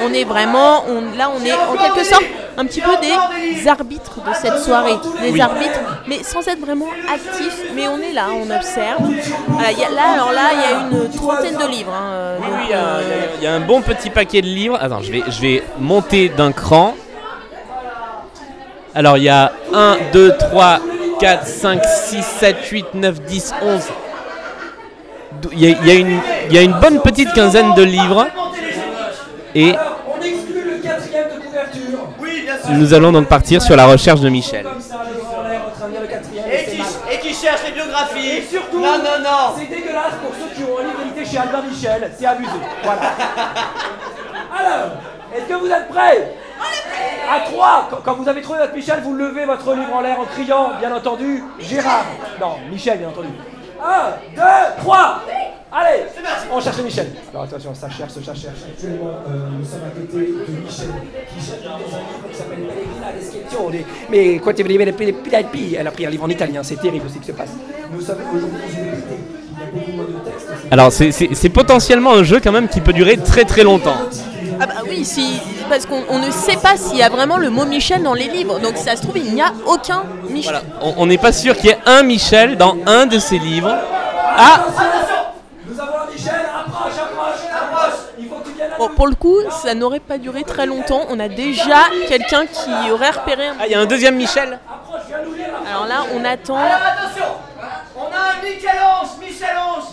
[0.03, 2.25] On est vraiment, on- là, on est en quelque sorte
[2.59, 5.41] un petit peu des arbitres de cette soirée, des Oui.
[5.41, 5.79] arbitres,
[6.09, 7.63] mais sans être vraiment actifs.
[7.75, 9.01] Mais on est là, on observe.
[9.49, 11.93] Voilà, il y a- là, alors là, il y a une trentaine de livres.
[11.95, 14.47] hein, euh, Oui, il y, a- euh, y y a un bon petit paquet de
[14.49, 14.77] livres.
[14.81, 16.95] Attends, je vais, je vais monter d'un cran.
[18.95, 20.81] Alors, il y a 1, 2, 3,
[21.21, 23.83] 4, 5, 6, 7, 8, 9, 10, 11.
[25.43, 27.75] Dou- Il y a, il y a une, il y a une bonne petite quinzaine
[27.75, 28.27] de livres.
[29.55, 29.75] Et
[32.71, 34.67] nous allons donc partir sur la recherche de Michel.
[36.51, 36.87] Et c'est qui, mal.
[37.13, 38.29] et qui cherche les biographies.
[38.29, 39.55] Et surtout, Non, non, non.
[39.59, 42.51] c'est dégueulasse pour ceux qui ont édité chez Albin Michel, c'est abusé.
[42.83, 43.01] Voilà.
[44.59, 44.91] Alors,
[45.35, 46.35] est-ce que vous êtes prêts?
[47.31, 50.19] À 3, quand, quand vous avez trouvé votre Michel, vous levez votre livre en l'air
[50.19, 52.05] en criant, bien entendu, Gérard.
[52.41, 53.29] Non, Michel, bien entendu.
[53.83, 54.43] 1, 2,
[54.79, 55.23] 3
[55.71, 56.05] Allez,
[56.51, 57.09] on cherche Michel.
[57.31, 58.41] Alors attention, ça cherche, ça cherche.
[58.73, 60.89] Actuellement, euh, nous sommes à côté de Michel,
[61.29, 63.69] qui cherche dans un livre qui s'appelle Pellegrina Description.
[63.69, 66.77] des- Mais quoi, tu veux dire, Pilaipi Elle a pris un livre en italien, c'est
[66.81, 67.51] terrible ce qui se passe.
[67.93, 69.19] Nous sommes aujourd'hui dans une bibliothèque.
[69.51, 70.49] Il y a beaucoup moins de textes.
[70.49, 73.97] c'est- Alors, c'est potentiellement un jeu quand même qui peut durer très très longtemps.
[74.61, 77.51] Ah bah oui, si, parce qu'on on ne sait pas s'il y a vraiment le
[77.51, 78.59] mot Michel dans les livres.
[78.59, 80.61] Donc si ça se trouve, il n'y a aucun Michel.
[80.81, 83.73] On on n'est pas sûr qu'il y ait un Michel dans un de ces livres.
[84.37, 84.67] Ah
[85.67, 87.99] Nous avons un Michel, approche, approche, approche.
[88.19, 90.67] Il faut que tu viennes à Bon, pour le coup, ça n'aurait pas duré très
[90.67, 91.03] longtemps.
[91.09, 93.57] On a déjà quelqu'un qui aurait repéré un...
[93.61, 94.59] Ah, il y a un deuxième Michel.
[95.71, 96.57] Alors là, on attend...
[96.57, 97.25] Alors attention,
[97.97, 99.09] on a un Michel-Ange.
[99.21, 99.91] Michel-Ange,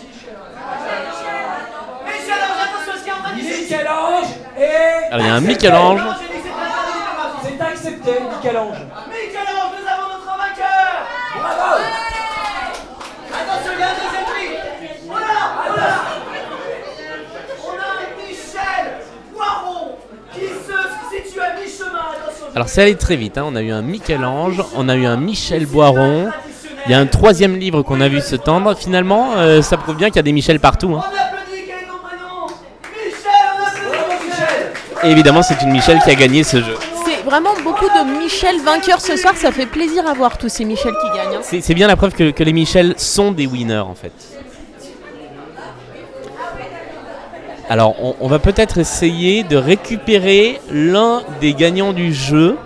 [2.64, 3.55] attention, ce qu'il y a en train d'ici.
[3.66, 5.12] Michel-Ange et...
[5.12, 6.00] Alors, il y a un Michel-Ange.
[7.42, 8.76] C'est accepté, Michel-Ange.
[9.08, 10.92] Michel-Ange, nous avons notre vainqueur.
[11.34, 11.82] Bravo
[13.34, 14.50] Attention, il y a un deuxième prix.
[15.08, 15.98] Là, oh là là.
[17.66, 17.90] On a
[18.28, 18.84] Michel
[19.34, 19.96] Poiron
[20.32, 22.54] qui se situe à mi-chemin.
[22.54, 23.36] Alors, c'est allé très vite.
[23.36, 23.44] hein.
[23.46, 26.30] On a eu un Michel-Ange, on a eu un Michel Boiron.
[26.86, 28.76] Il y a un troisième livre qu'on a vu se tendre.
[28.76, 30.92] Finalement, euh, ça prouve bien qu'il y a des Michel partout.
[30.94, 31.04] On hein.
[35.04, 36.74] Et évidemment, c'est une Michel qui a gagné ce jeu.
[37.04, 39.34] C'est vraiment beaucoup de Michel vainqueurs ce soir.
[39.36, 41.36] Ça fait plaisir à voir tous ces Michel qui gagnent.
[41.36, 41.40] hein.
[41.60, 44.12] C'est bien la preuve que, que les Michel sont des winners en fait.
[47.68, 52.56] Alors, on, on va peut-être essayer de récupérer l'un des gagnants du jeu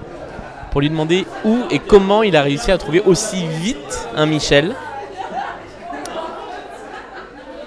[0.70, 4.74] pour lui demander où et comment il a réussi à trouver aussi vite un Michel.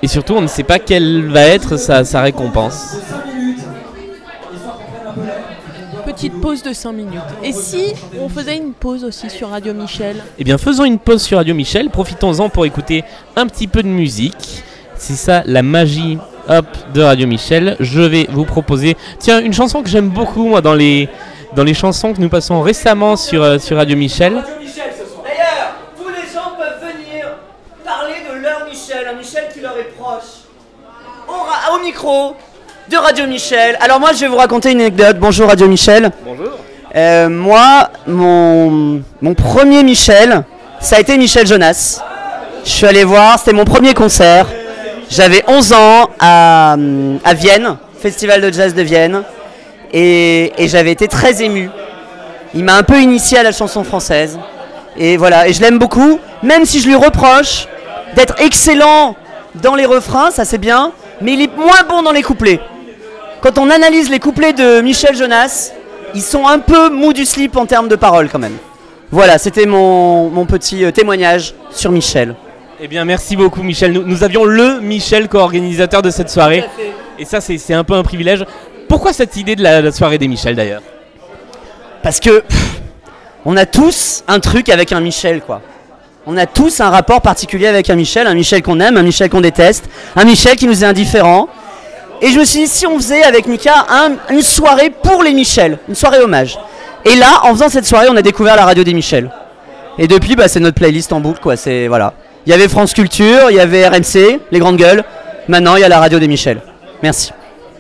[0.04, 2.98] Et surtout, on ne sait pas quelle va être sa, sa récompense.
[3.10, 3.60] 5 minutes.
[4.54, 5.22] Histoire qu'on prenne un peu
[6.12, 6.13] l'air.
[6.24, 7.20] Petite pause de 5 minutes.
[7.44, 10.24] Et si on faisait une pause aussi sur Radio Michel?
[10.40, 11.90] Eh bien, faisons une pause sur Radio Michel.
[11.90, 13.04] Profitons-en pour écouter
[13.36, 14.64] un petit peu de musique.
[14.96, 16.18] C'est ça la magie
[16.48, 17.76] hop, de Radio Michel.
[17.82, 21.10] Je vais vous proposer, tiens, une chanson que j'aime beaucoup, moi, dans les,
[21.58, 24.36] dans les chansons que nous passons récemment sur, euh, sur Radio Michel.
[24.36, 25.26] Radio Michel ce soir.
[25.26, 27.34] D'ailleurs, tous les gens peuvent venir
[27.84, 30.44] parler de leur Michel, un Michel qui leur est proche.
[31.28, 32.38] Au micro
[32.94, 33.76] de Radio Michel.
[33.82, 35.18] Alors moi, je vais vous raconter une anecdote.
[35.20, 36.12] Bonjour Radio Michel.
[36.24, 36.52] Bonjour.
[36.96, 40.44] Euh, moi, mon, mon premier Michel,
[40.80, 42.02] ça a été Michel Jonas.
[42.64, 44.46] Je suis allé voir, c'était mon premier concert.
[45.10, 46.76] J'avais 11 ans à,
[47.26, 49.24] à Vienne, Festival de jazz de Vienne.
[49.92, 51.72] Et, et j'avais été très ému.
[52.54, 54.38] Il m'a un peu initié à la chanson française.
[54.98, 57.68] Et voilà, et je l'aime beaucoup, même si je lui reproche
[58.16, 59.16] d'être excellent
[59.56, 60.92] dans les refrains, ça c'est bien,
[61.22, 62.60] mais il est moins bon dans les couplets.
[63.44, 65.74] Quand on analyse les couplets de Michel Jonas,
[66.16, 68.56] ils sont un peu mous du slip en termes de paroles quand même.
[69.12, 72.36] Voilà, c'était mon, mon petit euh, témoignage sur Michel.
[72.80, 73.92] Eh bien, merci beaucoup, Michel.
[73.92, 76.64] Nous, nous avions le Michel co-organisateur de cette soirée.
[77.20, 78.46] Et ça, c'est c'est un peu un privilège.
[78.88, 80.82] Pourquoi cette idée de la, la soirée des Michel d'ailleurs?
[82.02, 82.82] Parce que pff,
[83.44, 85.60] on a tous un truc avec un Michel, quoi.
[86.26, 89.30] On a tous un rapport particulier avec un Michel, un Michel qu'on aime, un Michel
[89.30, 91.50] qu'on déteste, un Michel qui nous est indifférent.
[92.24, 95.34] Et je me suis dit, si on faisait avec Mika un- une soirée pour les
[95.34, 96.58] Michel, une soirée hommage.
[97.06, 99.30] Et là, en faisant cette soirée, on a découvert la radio des Michel.
[100.00, 101.56] Et depuis, bah, c'est notre playlist en boucle, quoi.
[101.58, 102.14] C'est voilà.
[102.46, 105.04] Il y avait France Culture, il y avait RMC, les grandes gueules.
[105.50, 106.62] Maintenant, il y a la radio des Michel.
[107.04, 107.32] Merci.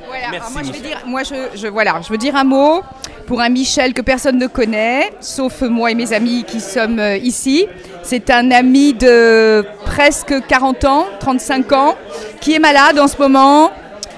[0.07, 2.81] Voilà, Merci, moi, je vais dire, moi je, je- voilà, je veux dire un mot
[3.25, 7.15] pour un Michel que personne ne connaît, sauf moi et mes amis qui sommes euh,
[7.17, 7.65] ici.
[8.03, 11.95] C'est un ami de presque 40 ans, 35 ans,
[12.41, 13.71] qui est malade en ce moment,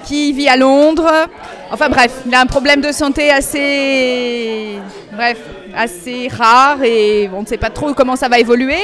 [0.06, 1.12] qui vit à Londres.
[1.72, 4.80] Enfin bref, il a un problème de santé assez,
[5.12, 5.39] bref,
[5.76, 8.82] assez rare et on ne sait pas trop comment ça va évoluer.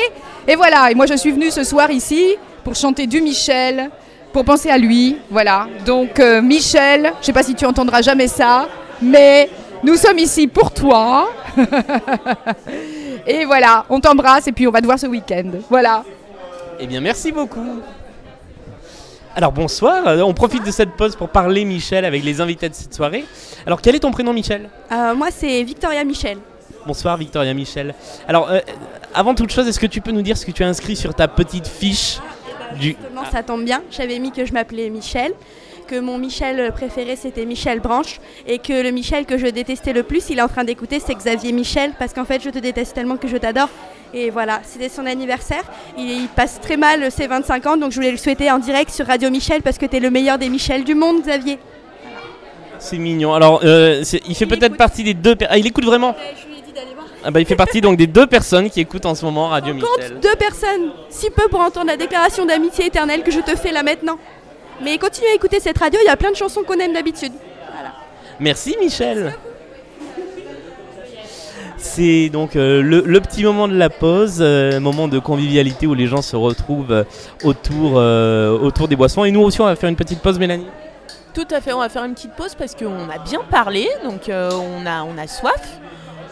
[0.47, 3.89] Et voilà, et moi je suis venue ce soir ici pour chanter du Michel,
[4.33, 5.67] pour penser à lui, voilà.
[5.85, 8.67] Donc euh, Michel, je sais pas si tu entendras jamais ça,
[9.01, 9.49] mais
[9.83, 11.29] nous sommes ici pour toi.
[13.27, 15.51] et voilà, on t'embrasse et puis on va te voir ce week-end.
[15.69, 16.03] Voilà.
[16.79, 17.81] Eh bien, merci beaucoup.
[19.33, 22.73] Alors bonsoir, euh, on profite de cette pause pour parler Michel avec les invités de
[22.73, 23.23] cette soirée.
[23.65, 24.69] Alors quel est ton prénom Michel?
[24.91, 26.37] Euh, moi, c'est Victoria Michel.
[26.85, 27.95] Bonsoir Victoria Michel.
[28.27, 28.59] Alors euh,
[29.13, 31.13] avant toute chose, est-ce que tu peux nous dire ce que tu as inscrit sur
[31.13, 32.19] ta petite fiche
[32.77, 32.89] du...
[32.89, 33.81] Justement, ça tombe bien.
[33.89, 35.31] J'avais mis que je m'appelais Michel,
[35.91, 40.03] que mon Michel préféré c'était Michel Branche, et que le Michel que je détestais le
[40.03, 42.95] plus, il est en train d'écouter, c'est Xavier Michel, parce qu'en fait, je te déteste
[42.95, 43.67] tellement que je t'adore.
[44.13, 45.63] Et voilà, c'était son anniversaire.
[45.97, 49.05] Il, passe très mal ses 25 ans, donc je voulais le souhaiter en direct sur
[49.05, 51.59] Radio Michel, parce que t'es le meilleur des Michel du monde, Xavier.
[52.79, 53.33] C'est mignon.
[53.33, 55.35] Alors euh, il fait peut-être partie des deux...
[55.49, 57.05] Ah, il écoute vraiment Je lui ai dit d'aller voir.
[57.25, 59.73] ah, bah, Il fait partie donc des deux personnes qui écoutent en ce moment Radio
[59.73, 60.19] Compte Michel.
[60.21, 63.83] deux personnes, si peu pour entendre la déclaration d'amitié éternelle que je te fais là
[63.83, 64.17] maintenant.
[64.83, 67.33] Mais continue à écouter cette radio, il y a plein de chansons qu'on aime d'habitude.
[67.71, 67.93] Voilà.
[68.39, 69.33] Merci Michel.
[71.77, 75.93] C'est donc euh, le, le petit moment de la pause, euh, moment de convivialité où
[75.95, 77.03] les gens se retrouvent euh,
[77.43, 79.25] autour, euh, autour des boissons.
[79.25, 80.67] Et nous aussi, on va faire une petite pause, Mélanie.
[81.33, 84.29] Tout à fait, on va faire une petite pause parce qu'on a bien parlé, donc
[84.29, 85.79] euh, on, a, on a soif.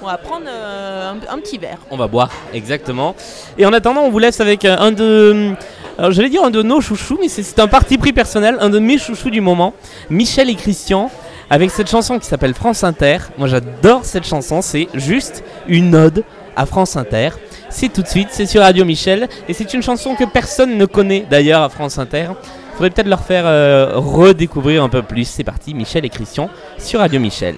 [0.02, 1.80] On va prendre euh, un, un petit verre.
[1.90, 3.16] On va boire, exactement.
[3.58, 5.54] Et en attendant, on vous laisse avec un de.
[6.00, 8.80] Alors, j'allais dire un de nos chouchous, mais c'est- un parti pris personnel, un de
[8.80, 9.74] mes chouchous du moment,
[10.10, 11.12] Michel et Christian,
[11.50, 13.18] avec cette chanson qui s'appelle France Inter.
[13.38, 16.24] Moi, j'adore cette chanson, c'est juste une ode
[16.56, 17.32] à France Inter.
[17.70, 20.86] C'est tout de suite, c'est sur Radio Michel, et c'est une chanson que personne ne
[20.86, 22.28] connaît d'ailleurs à France Inter.
[22.76, 25.26] Faudrait peut-être leur faire euh, redécouvrir un peu plus.
[25.26, 27.56] C'est parti, Michel et Christian sur Radio Michel.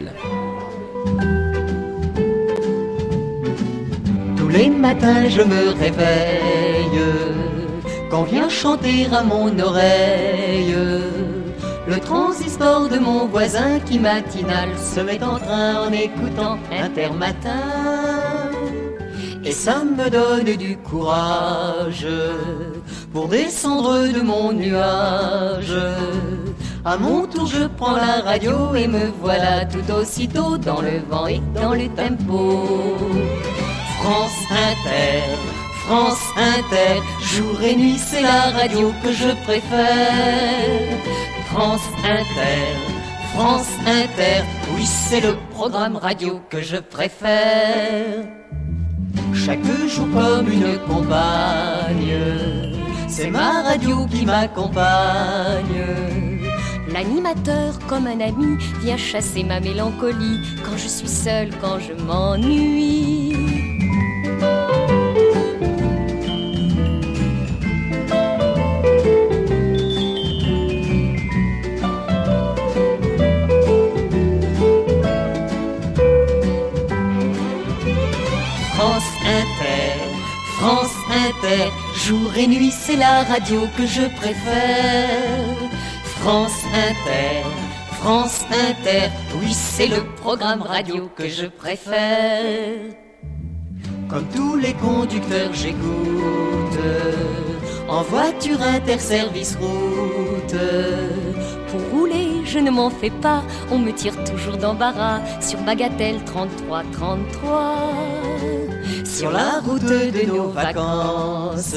[4.36, 7.00] Tous les matins je me réveille
[8.12, 10.76] quand vient chanter à mon oreille
[11.88, 17.50] le transistor de mon voisin qui matinal se met en train en écoutant Intermatin.
[19.44, 22.08] Et ça me donne du courage
[23.14, 25.76] pour descendre de mon nuage.
[26.84, 31.28] À mon tour, je prends la radio et me voilà tout aussitôt dans le vent
[31.28, 32.68] et dans le tempo.
[34.00, 35.51] France Inter,
[35.92, 40.98] France Inter, jour et nuit, c'est la radio que je préfère.
[41.48, 42.64] France Inter,
[43.34, 44.42] France Inter,
[44.74, 48.24] oui, c'est le programme radio que je préfère.
[49.34, 52.16] Chaque jour comme une compagne,
[53.10, 55.88] c'est ma radio qui m'accompagne.
[56.88, 63.51] L'animateur, comme un ami, vient chasser ma mélancolie quand je suis seule, quand je m'ennuie.
[81.96, 85.58] Jour et nuit, c'est la radio que je préfère.
[86.20, 87.44] France Inter,
[87.94, 92.94] France Inter, oui, c'est le programme radio que je préfère.
[94.08, 96.80] Comme tous les conducteurs, j'écoute
[97.88, 100.56] en voiture interservice route.
[101.72, 106.84] Pour rouler, je ne m'en fais pas, on me tire toujours d'embarras sur Bagatelle 33
[106.92, 108.71] 33.
[109.06, 111.76] Sur la route de nos vacances,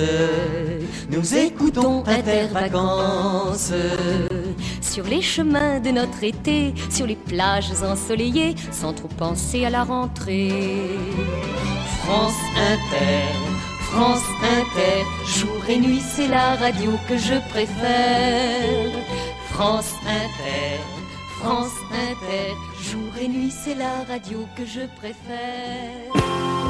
[1.11, 3.73] nous écoutons Intervacances.
[4.81, 9.85] Sur les chemins de notre été, sur les plages ensoleillées, sans trop penser à la
[9.85, 10.99] rentrée.
[12.05, 13.25] France Inter,
[13.91, 18.91] France Inter, jour et nuit, c'est la radio que je préfère.
[19.51, 20.81] France Inter,
[21.41, 26.64] France Inter, jour et nuit c'est la radio que je préfère.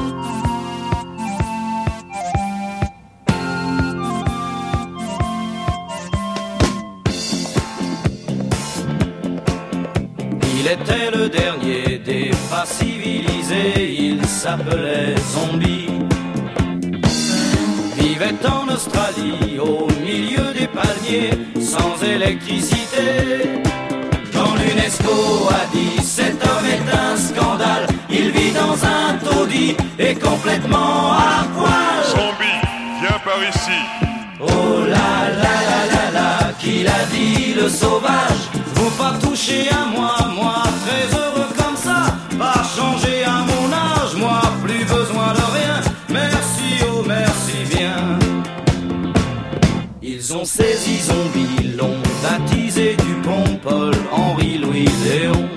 [10.65, 15.89] Il était le dernier des pas civilisés, il s'appelait Zombie.
[17.95, 23.61] Vivait en Australie, au milieu des palmiers, sans électricité.
[24.33, 30.15] Quand l'UNESCO a dit cet homme est un scandale, il vit dans un taudis et
[30.15, 32.03] complètement à poil.
[32.09, 32.59] Zombie,
[33.01, 33.81] viens par ici.
[34.41, 38.64] Oh là là là là là, qui l'a dit le sauvage?
[38.85, 42.05] Vous pas toucher à moi, moi très heureux comme ça.
[42.37, 45.81] Pas changer à mon âge, moi plus besoin de rien.
[46.09, 48.19] Merci, oh merci bien.
[50.03, 55.49] Ils ont saisi zombie, l'ont baptisé Dupont, Paul, Henri, Louis, Léon.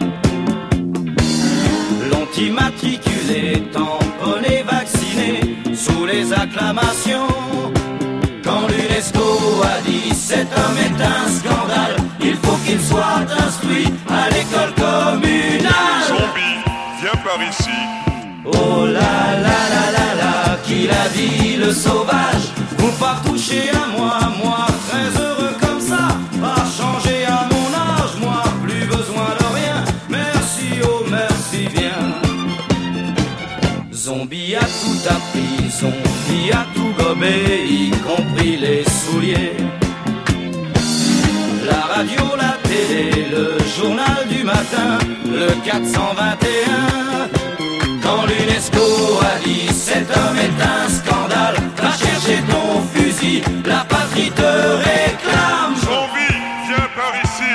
[2.10, 7.37] L'ont immatriculé, tamponné, vacciné Sous les acclamations
[8.98, 14.74] l'UNESCO a dit cet homme est un scandale, il faut qu'il soit instruit à l'école
[14.74, 16.02] communale.
[16.08, 16.58] Zombie,
[17.00, 17.70] viens par ici.
[18.44, 23.96] Oh là là là là là, qui l'a dit le sauvage Vous pas toucher à
[23.96, 25.37] moi, moi très heureux
[34.18, 39.52] Zombie a tout appris, zombie a tout gobé, y compris les souliers.
[41.64, 47.28] La radio, la télé, le journal du matin, le 421.
[48.02, 54.32] Quand l'UNESCO a dit cet homme est un scandale, va chercher ton fusil, la patrie
[54.32, 54.50] te
[54.88, 55.76] réclame.
[55.76, 57.54] Zombie, viens par ici.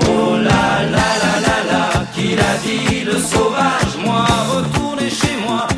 [0.00, 5.68] Oh là là là là là, qui l'a dit le sauvage, moi retourner chez moi,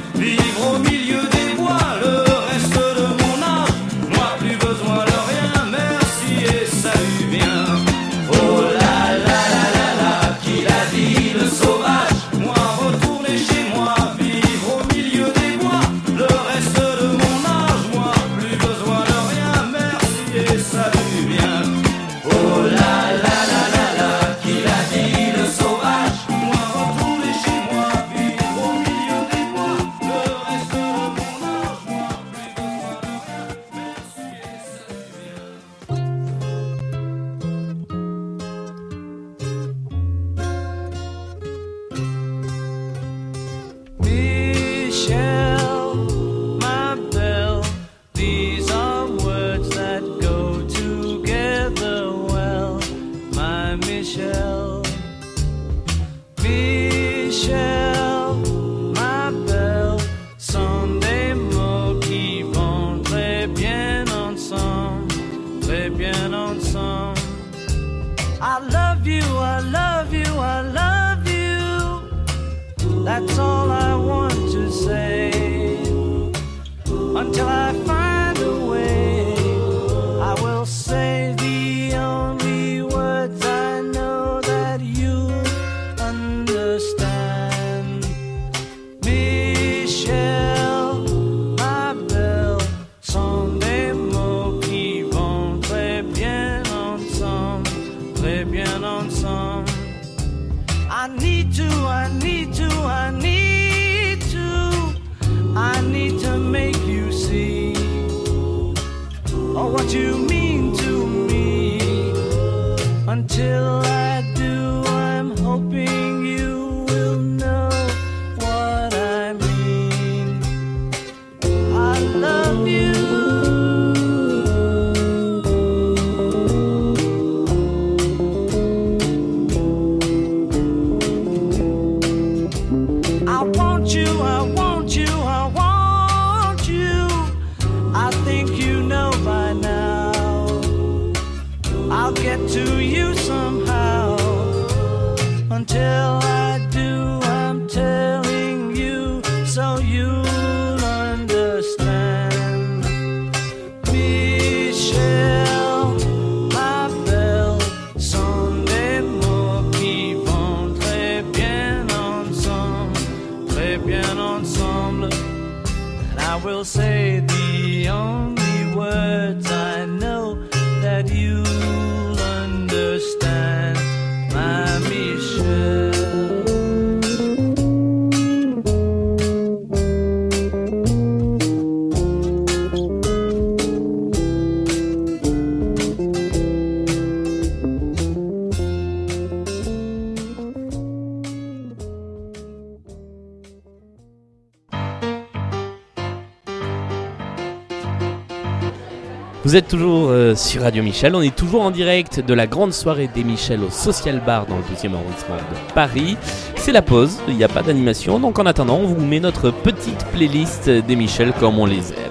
[199.55, 202.73] Vous êtes toujours euh, sur Radio Michel, on est toujours en direct de la grande
[202.73, 206.17] soirée des Michel au Social Bar dans le 12e arrondissement de Paris.
[206.57, 209.53] C'est la pause, il n'y a pas d'animation, donc en attendant on vous met notre
[209.53, 212.04] petite playlist des Michel comme on les aime.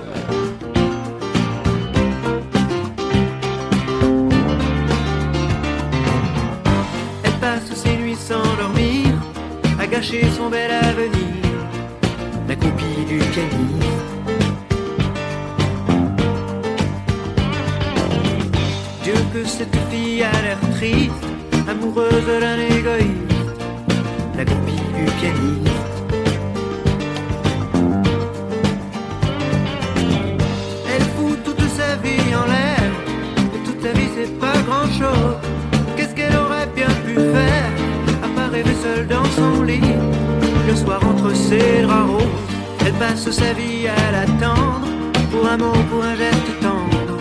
[43.15, 44.87] Sa vie à l'attendre
[45.31, 47.17] Pour un mot, pour un geste tendre.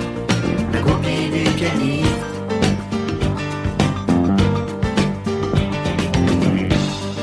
[0.73, 2.09] La copie du pianiste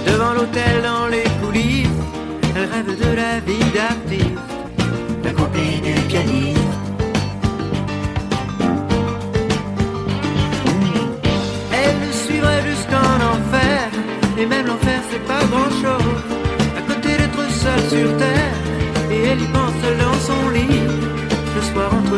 [0.06, 1.88] Devant l'hôtel dans les coulisses
[2.56, 3.59] Elle rêve de la vie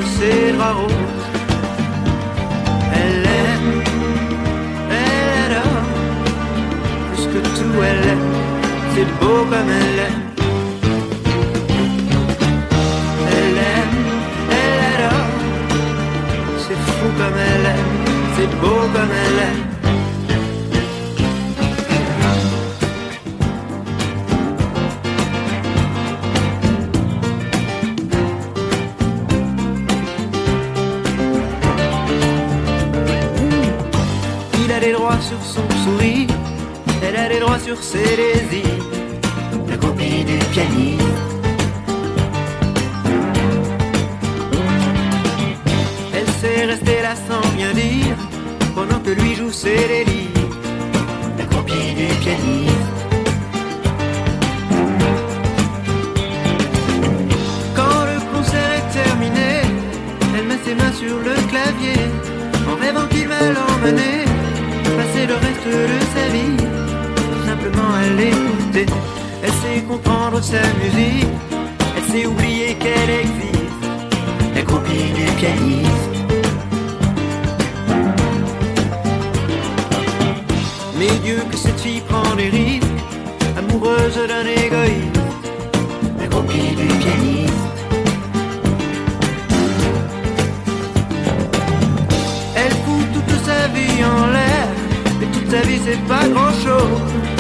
[0.02, 0.94] draps roses
[2.94, 3.84] Elle aime
[4.90, 5.84] Elle adore
[7.14, 8.28] Plus que tout elle aime.
[8.94, 10.22] C'est beau comme elle aime.
[13.32, 13.98] Elle aime
[14.50, 15.30] Elle adore
[16.58, 17.92] C'est fou comme elle aime.
[18.36, 19.71] C'est beau comme elle est.
[37.76, 38.86] sur désirs.
[39.70, 41.02] La copie du pianiste.
[46.14, 48.18] Elle sait rester là sans rien dire
[48.76, 50.50] pendant que lui joue ses délires.
[51.38, 53.00] La copie du pianiste.
[57.76, 59.62] Quand le concert est terminé,
[60.36, 62.02] elle met ses mains sur le clavier
[62.70, 64.26] en rêvant qu'il va l'emmener
[64.98, 66.71] passer le reste de sa vie.
[67.72, 68.04] Simplement à
[69.44, 71.28] elle sait comprendre sa musique,
[71.96, 73.58] elle sait oublier qu'elle existe.
[74.56, 75.90] La copie du pianiste.
[80.98, 82.88] Mais Dieu que cette fille prend des risques,
[83.58, 85.20] amoureuse d'un égoïste,
[86.20, 87.54] la copie du pianiste.
[92.56, 94.68] Elle fout toute sa vie en l'air,
[95.22, 97.31] et toute sa vie c'est pas grand chose.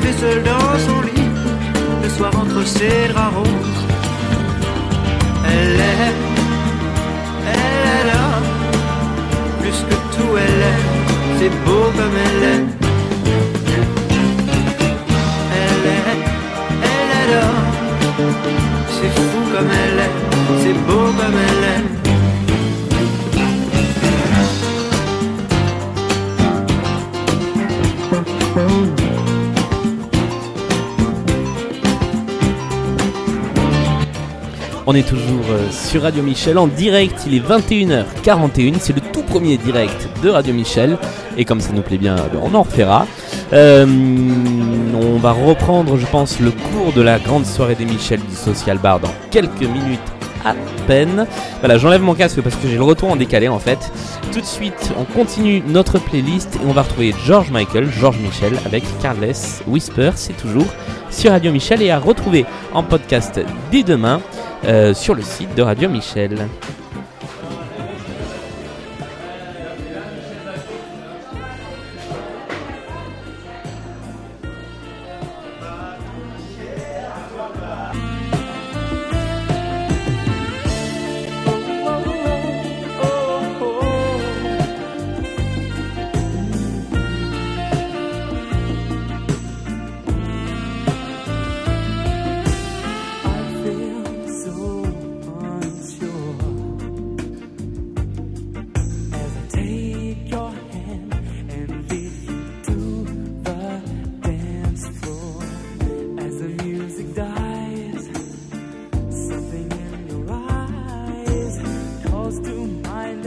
[0.00, 1.28] Rêver seule dans son lit,
[2.02, 3.82] le soir entre ses draps roses.
[5.46, 6.24] Elle aime,
[7.54, 8.42] elle adore
[9.60, 10.88] plus que tout elle aime,
[11.38, 12.68] c'est beau comme elle aime.
[15.60, 16.24] Elle aime,
[16.92, 17.60] elle adore,
[18.96, 20.18] c'est fou comme elle aime,
[20.62, 21.97] c'est beau comme elle aime.
[34.90, 39.22] On est toujours euh, sur Radio Michel en direct, il est 21h41, c'est le tout
[39.22, 40.96] premier direct de Radio Michel
[41.36, 43.06] et comme ça nous plaît bien, ben, on en refera.
[43.52, 48.34] Euh, on va reprendre, je pense, le cours de la grande soirée des Michel du
[48.34, 50.00] Social Bar dans quelques minutes
[50.46, 50.54] à
[50.86, 51.26] peine.
[51.60, 53.92] Voilà, j'enlève mon casque parce que j'ai le retour en décalé en fait.
[54.32, 58.54] Tout de suite, on continue notre playlist et on va retrouver George Michael, George Michel
[58.64, 60.68] avec Carless Whisper, c'est toujours
[61.10, 63.38] sur Radio Michel et à retrouver en podcast
[63.70, 64.37] dès demain euh,
[64.94, 66.36] sur le site de Radio Michel.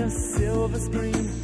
[0.02, 1.42] a silver screen.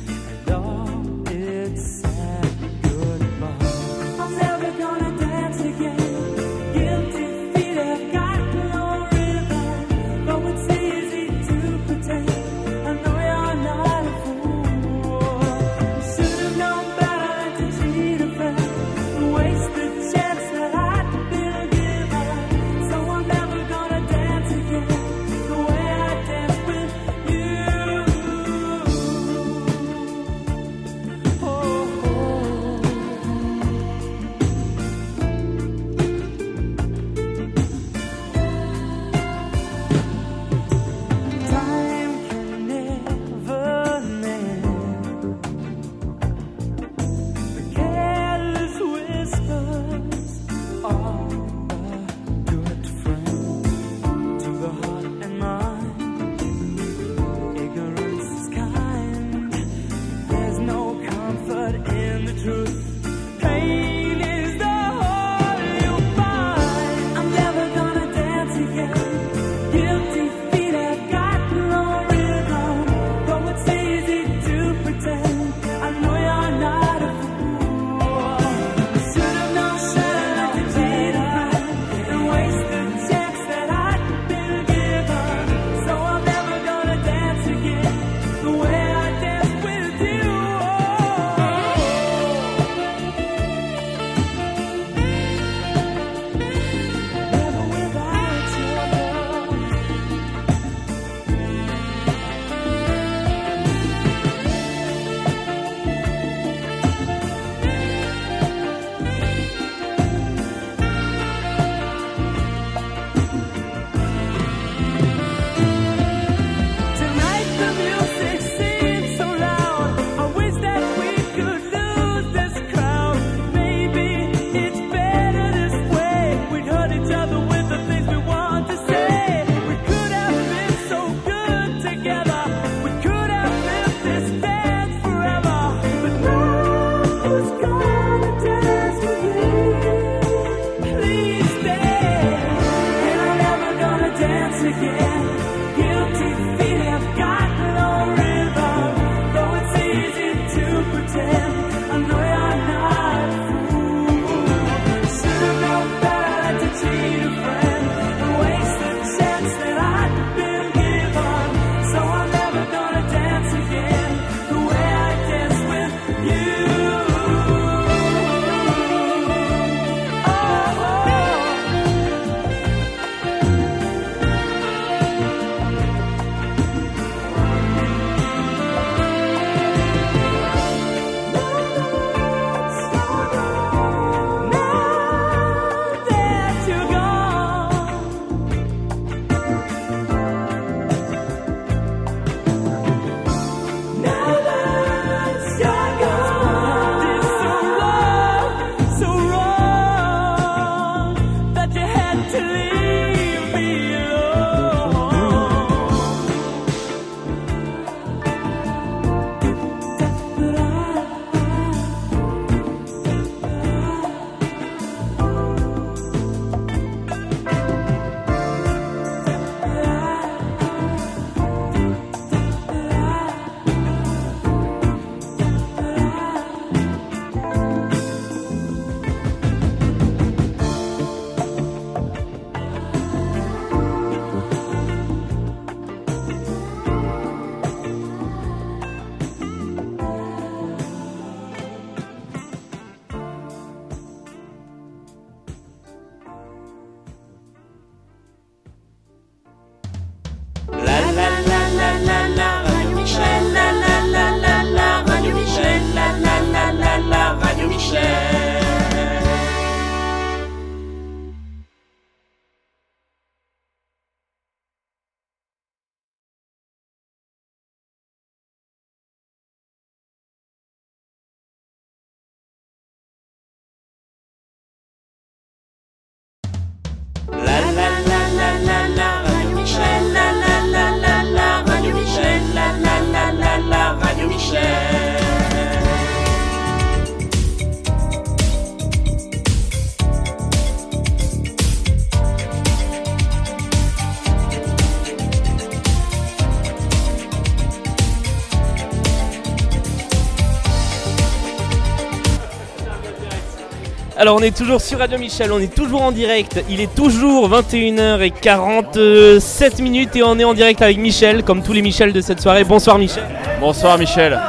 [304.48, 310.16] Est toujours sur Radio Michel, on est toujours en direct, il est toujours 21h47 minutes
[310.16, 312.64] et on est en direct avec Michel, comme tous les Michel de cette soirée.
[312.64, 313.26] Bonsoir Michel.
[313.60, 314.40] Bonsoir Michel.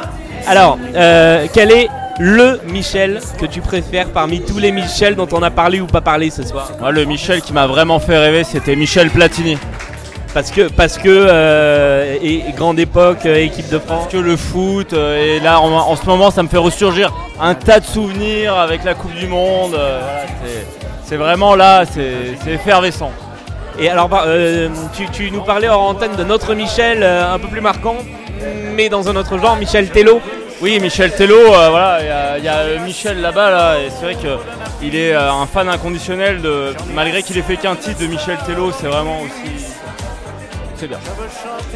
[0.47, 5.43] Alors, euh, quel est le Michel que tu préfères parmi tous les Michel dont on
[5.43, 6.71] a parlé ou pas parlé ce soir?
[6.79, 9.57] Moi le Michel qui m'a vraiment fait rêver c'était Michel Platini.
[10.33, 14.03] Parce que, parce que euh, et, et grande époque, euh, équipe de France.
[14.03, 17.11] Parce que le foot, euh, et là en, en ce moment ça me fait ressurgir
[17.41, 19.71] un tas de souvenirs avec la Coupe du Monde.
[19.71, 20.01] voilà,
[21.05, 23.11] c'est- vraiment là, c'est effervescent.
[23.79, 24.09] Et alors,
[24.95, 27.95] tu, tu nous parlais hors antenne de notre Michel, un peu plus marquant,
[28.75, 30.21] mais dans un autre genre, Michel Tello.
[30.61, 32.47] Oui, Michel Tello, euh, voilà, il y a- il y,
[32.77, 37.23] a Michel là-bas, là, et c'est vrai qu'il est euh, un fan inconditionnel, de, malgré
[37.23, 39.65] qu'il ait fait qu'un titre de Michel Tello, c'est vraiment aussi.
[40.87, 40.97] Bien.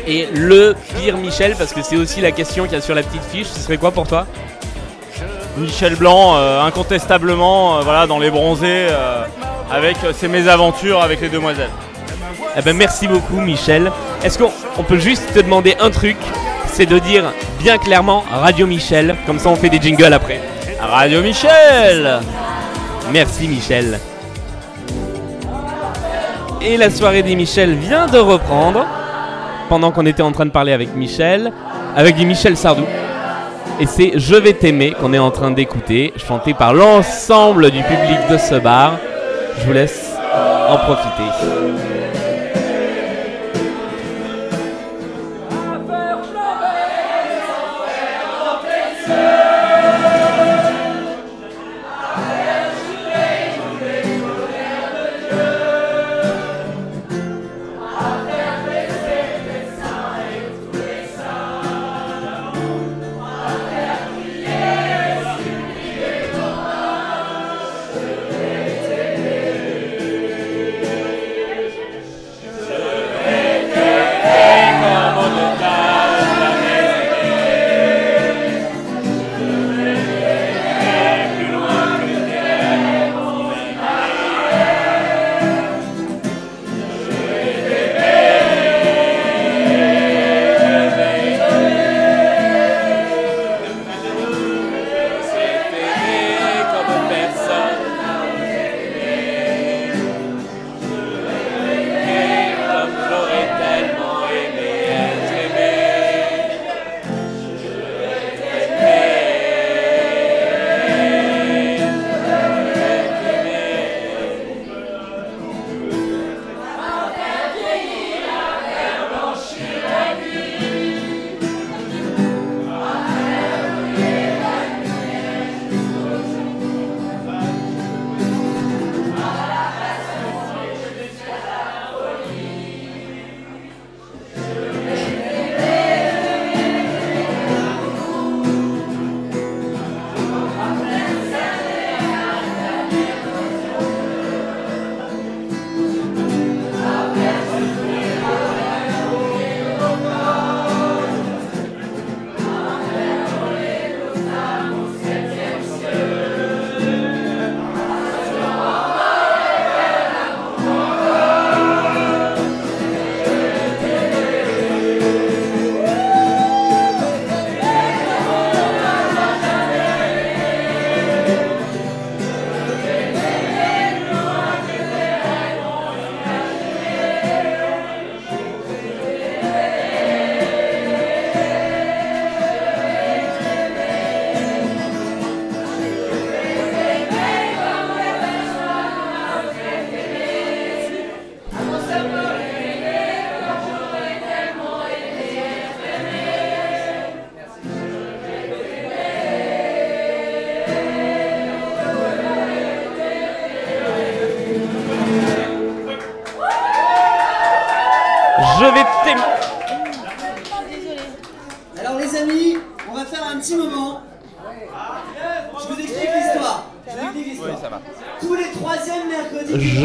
[0.08, 3.04] Et le pire Michel, parce que c'est aussi la question qu'il y a sur la
[3.04, 4.26] petite fiche, ce serait quoi pour toi?
[5.58, 9.24] Michel Blanc, euh, incontestablement, euh, voilà, dans les bronzés, euh,
[9.72, 11.70] avec ses mésaventures avec les demoiselles.
[12.56, 13.92] Eh ben merci beaucoup Michel.
[14.24, 16.18] Est-ce qu'on on peut juste te demander un truc?
[16.68, 20.40] C'est de dire bien clairement Radio Michel, comme ça on fait des jingles après.
[20.80, 22.20] Radio Michel
[23.12, 24.00] Merci Michel.
[26.66, 28.86] Et la soirée des Michel vient de reprendre,
[29.68, 31.52] pendant qu'on était en train de parler avec Michel,
[31.96, 32.86] avec du Michel Sardou.
[33.82, 38.18] Et c'est Je vais t'aimer qu'on est en train d'écouter, chanté par l'ensemble du public
[38.30, 38.94] de ce bar.
[39.60, 40.14] Je vous laisse
[40.70, 42.03] en profiter.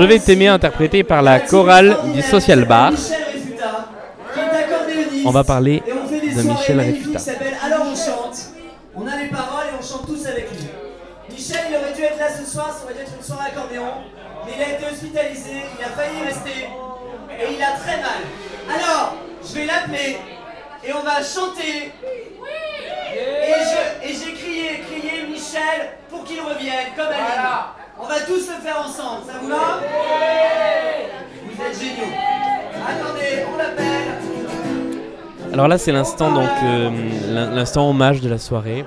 [0.08, 2.92] Vais t'aimer interprété par la chorale du Social Bar.
[5.26, 5.82] On va parler
[6.34, 7.16] de Michel magnifiques
[35.58, 36.88] Alors là, c'est l'instant donc euh,
[37.34, 38.84] l'in- l'instant hommage de la soirée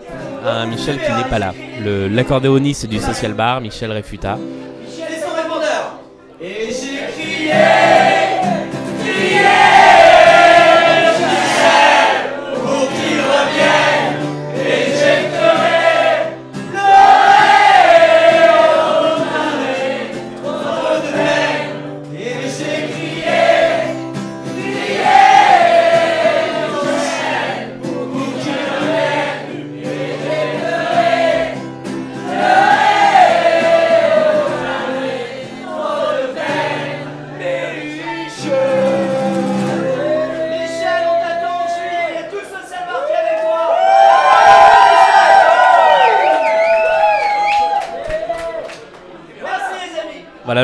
[0.47, 1.53] à Michel qui n'est pas là.
[1.83, 4.37] L'accordéoniste du Social Bar, Michel Refuta.
[4.37, 5.99] Michel et son répondeur.
[6.41, 7.51] Et j'ai crié,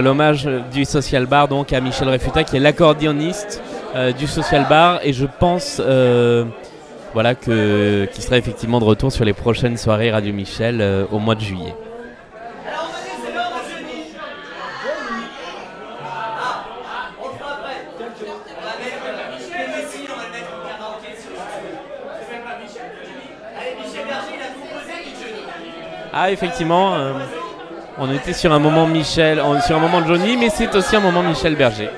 [0.01, 3.61] L'hommage euh, du Social Bar donc à Michel Refuta qui est l'accordéoniste
[3.95, 6.45] euh, du Social Bar et je pense euh,
[7.13, 11.19] voilà que qui sera effectivement de retour sur les prochaines soirées Radio Michel euh, au
[11.19, 11.73] mois de juillet.
[26.19, 26.95] Ah, effectivement
[27.99, 31.23] on était sur un moment Michel sur un moment Johnny mais c'est aussi un moment
[31.23, 31.89] Michel Berger.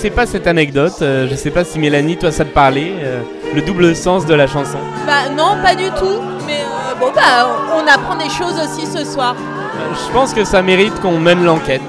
[0.00, 3.20] Connaissais pas cette anecdote, euh, je sais pas si Mélanie toi ça te parlait, euh,
[3.54, 4.78] le double sens de la chanson.
[5.06, 6.22] Bah non, pas du tout.
[6.46, 7.46] Mais euh, bon, bah
[7.76, 9.34] on apprend des choses aussi ce soir.
[9.38, 11.82] Euh, Je pense que ça mérite qu'on mène l'enquête.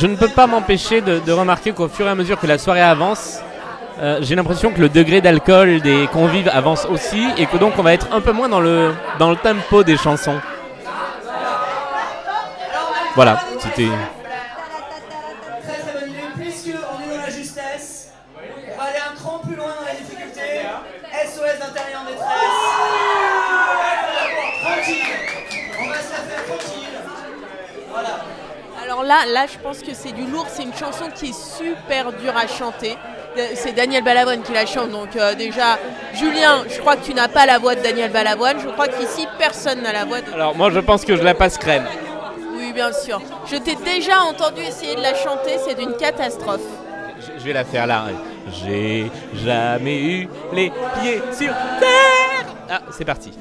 [0.00, 2.56] Je, ne peux pas m'empêcher de, de remarquer qu'au fur et à mesure que la
[2.56, 3.40] soirée avance,
[4.00, 7.82] euh, j'ai l'impression que le degré d'alcool des convives avance aussi et que donc on
[7.82, 10.40] va être un peu moins dans le, dans le tempo des chansons.
[13.14, 13.88] Voilà, c'était.
[15.66, 16.20] Très très bonne idée.
[16.38, 18.12] Puisque on est dans la justesse,
[18.72, 20.40] on va aller un cran plus loin dans la difficulté.
[21.12, 22.26] SOS d'intérieur en détresse.
[24.62, 25.12] Tranquille.
[25.78, 26.98] On va se la faire tranquille.
[27.90, 28.20] Voilà.
[28.82, 30.46] Alors là, là, je pense que c'est du lourd.
[30.52, 32.96] C'est une chanson qui est super dure à chanter.
[33.36, 34.90] Euh, C'est Daniel Balavoine qui la chante.
[34.90, 35.78] Donc euh, déjà,
[36.14, 38.58] Julien, je crois que tu n'as pas la voix de Daniel Balavoine.
[38.60, 40.32] Je crois qu'ici, personne n'a la voix de...
[40.32, 41.86] Alors, moi je pense que je la passe crème.
[42.54, 43.20] Oui, bien sûr.
[43.50, 45.56] Je t'ai déjà entendu essayer de la chanter.
[45.66, 46.60] C'est d'une catastrophe.
[47.20, 48.06] Je, je vais la faire là.
[48.64, 52.46] J'ai jamais eu les pieds sur terre.
[52.68, 53.32] Ah, c'est parti.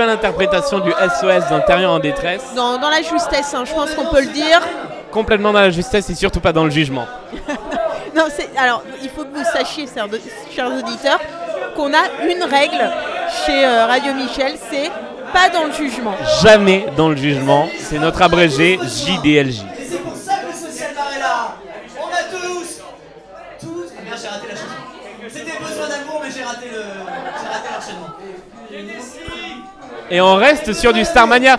[0.00, 2.54] Belle interprétation du SOS d'intérieur en détresse.
[2.56, 4.62] Dans, dans la justesse, hein, je pense qu'on peut le dire.
[5.10, 7.06] Complètement dans la justesse et surtout pas dans le jugement.
[8.12, 10.08] Non, c'est alors il faut que vous sachiez, chers,
[10.52, 11.20] chers auditeurs,
[11.76, 12.82] qu'on a une règle
[13.46, 14.90] chez euh, Radio Michel, c'est
[15.32, 16.16] pas dans le jugement.
[16.42, 17.68] Jamais dans le jugement.
[17.78, 19.60] C'est notre abrégé JDLJ.
[19.78, 21.54] Et c'est pour ça que le social bar est là.
[22.02, 22.80] On a tous,
[23.60, 23.92] tous.
[23.96, 24.80] Ah merde, j'ai raté la chanson.
[25.28, 28.10] C'était besoin d'amour, mais j'ai raté le, j'ai raté l'enchaînement.
[30.10, 31.56] Et on reste sur du Starmania.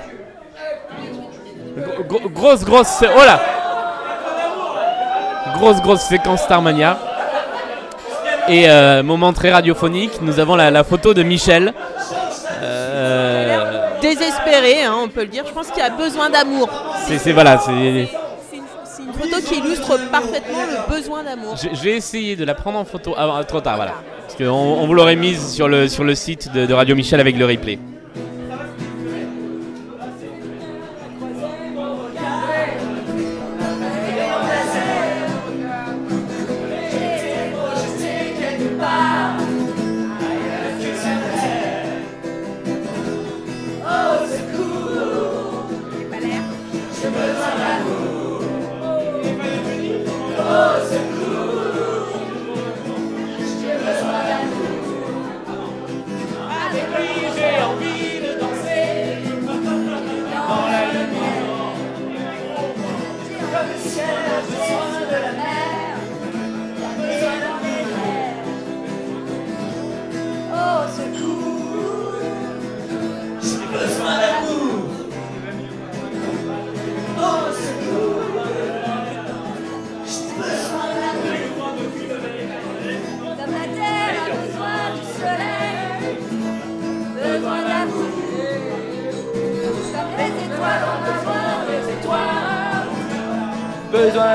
[1.77, 3.03] Gro- gro- grosse, grosse.
[3.03, 3.39] Oh là
[5.55, 6.97] Grosse, grosse séquence Starmania.
[8.49, 11.73] Et euh, moment très radiophonique, nous avons la, la photo de Michel.
[12.61, 15.43] Euh, Désespéré, hein, on peut le dire.
[15.47, 16.69] Je pense qu'il a besoin d'amour.
[17.05, 18.09] c'est voilà, c'est.
[19.19, 21.55] Photo qui illustre parfaitement le besoin d'amour.
[21.73, 23.93] J'ai essayé de la prendre en photo avant, trop tard, voilà.
[24.25, 27.19] Parce qu'on on vous l'aurait mise sur le, sur le site de, de Radio Michel
[27.19, 27.77] avec le replay.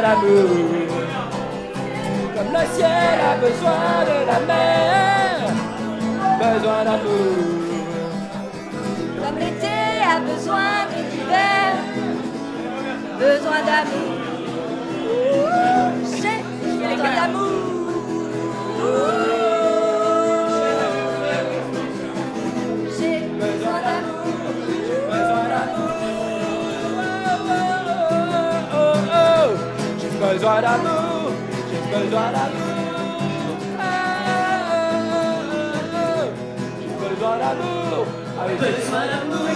[0.08, 0.22] Comme
[2.52, 5.34] le ciel a besoin de la mer,
[6.38, 7.36] besoin d'amour.
[9.20, 9.78] Comme l'été
[10.08, 11.70] a besoin de l'hiver,
[13.18, 14.05] besoin d'amour.
[30.46, 31.32] Besoin d'amour.
[31.70, 32.76] J'ai besoin d'amour.
[36.80, 38.06] J'ai besoin d'amour.
[38.46, 39.48] Oui, j'ai Besoin d'amour.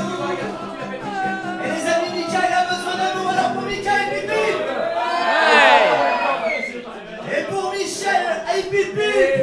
[1.63, 4.31] Et les amis, Michael a besoin d'amour, alors pour Michael, bip
[7.37, 8.25] Et pour Michel,
[8.71, 9.40] bip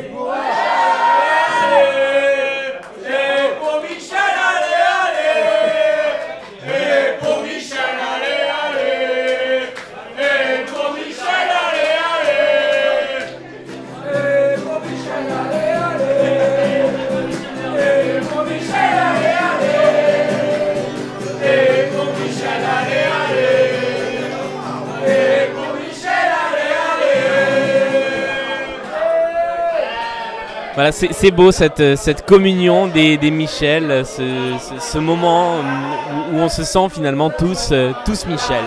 [30.90, 34.24] Voilà, c'est beau cette, euh, cette communion des, des Michel, euh, ce,
[34.58, 38.64] ce- ce moment où, où on se sent finalement tous, euh, tous Michel.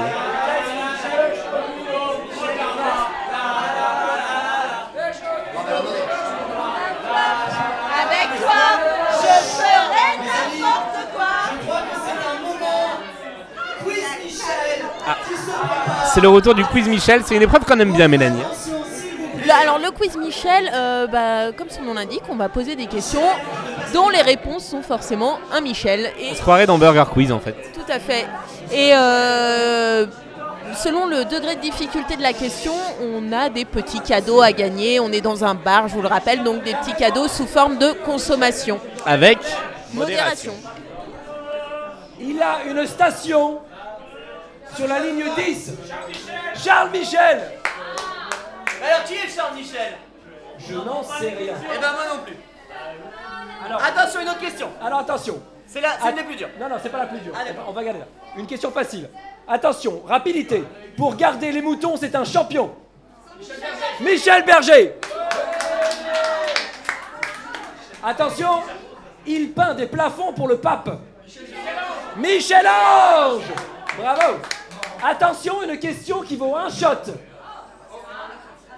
[7.01, 8.63] Avec toi,
[9.21, 11.33] je ferai n'importe quoi.
[11.61, 12.91] Je crois que c'est un moment
[13.85, 14.85] quiz Michel
[15.29, 16.11] qui se prépare.
[16.15, 18.43] C'est le retour du quiz Michel, c'est une épreuve qu'on aime bien Mélanie.
[19.91, 23.21] Le- quiz Michel, euh, bah, comme son nom l'indique, on va poser des questions
[23.93, 26.13] dont les réponses sont forcément un Michel.
[26.19, 27.55] Et On se croirait dans Burger Quiz en fait.
[27.75, 28.27] tout à fait.
[28.73, 30.07] Et euh,
[30.77, 32.73] selon le degré de difficulté de la question,
[33.03, 35.01] on a des petits cadeaux à gagner.
[35.01, 37.79] On est dans un bar, je vous le rappelle, donc des petits cadeaux sous forme
[37.79, 38.79] de consommation.
[39.05, 39.39] Avec
[39.93, 40.55] Modération.
[42.21, 43.59] Il a une station
[44.77, 45.73] sur la ligne 10.
[46.63, 47.41] Charles Michel
[48.83, 49.95] Alors qui est Charles Michel?
[50.59, 51.55] Je n'en sais rien.
[51.75, 52.37] Eh ben moi non plus.
[53.65, 54.69] Alors, Attention, une autre question.
[54.83, 55.41] alors attention.
[55.67, 56.49] C'est la, c'est plus dures.
[56.59, 57.33] Non, non, c'est pas la plus dure.
[57.39, 57.53] Allez.
[57.69, 58.07] On va garder là.
[58.37, 59.09] Une question facile.
[59.47, 60.65] Attention, rapidité.
[60.97, 62.75] Pour garder les moutons, c'est un champion.
[64.01, 64.95] Michel Berger.
[68.03, 68.63] Attention,
[69.27, 70.91] il peint des plafonds pour le pape.
[72.17, 73.43] Michel Ange.
[73.99, 74.39] Bravo.
[75.05, 77.13] Attention, une question qui vaut un shot.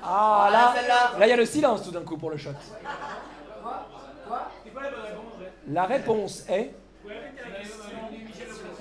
[0.04, 0.74] Ah là,
[1.18, 2.50] là il y a le silence tout d'un coup pour le shot.
[5.68, 6.74] La réponse est.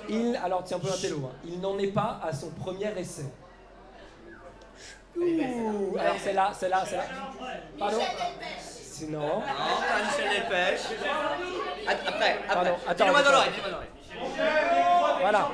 [0.08, 1.36] Il, alors tiens un peu un télo, hein.
[1.44, 3.24] il n'en est pas à son premier essai.
[5.16, 7.04] Ouh, alors c'est là, c'est là, c'est là.
[7.78, 7.98] Pardon?
[8.58, 9.20] C'est non.
[9.20, 10.80] Non, pas Michel Delpech.
[11.86, 12.90] Après, Pardon, après.
[12.90, 13.32] attends, Dis-le-moi dans attends.
[13.32, 15.20] l'oreille, dis-le-moi dans l'oreille.
[15.20, 15.48] Voilà.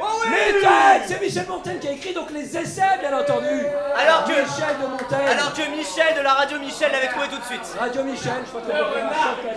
[0.00, 3.66] Oh oui Michel C'est Michel Montaigne qui a écrit donc les essais, bien entendu.
[3.98, 5.28] Alors que- Michel de Montaigne.
[5.38, 7.76] Alors que Michel de la radio Michel l'avait trouvé tout de suite.
[7.78, 8.82] Radio Michel, je crois que un shot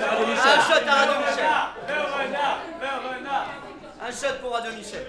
[0.07, 0.45] à Radio Michel.
[0.47, 1.45] Un shot à Radio Michel.
[4.07, 5.05] Un shot pour Radio Michel.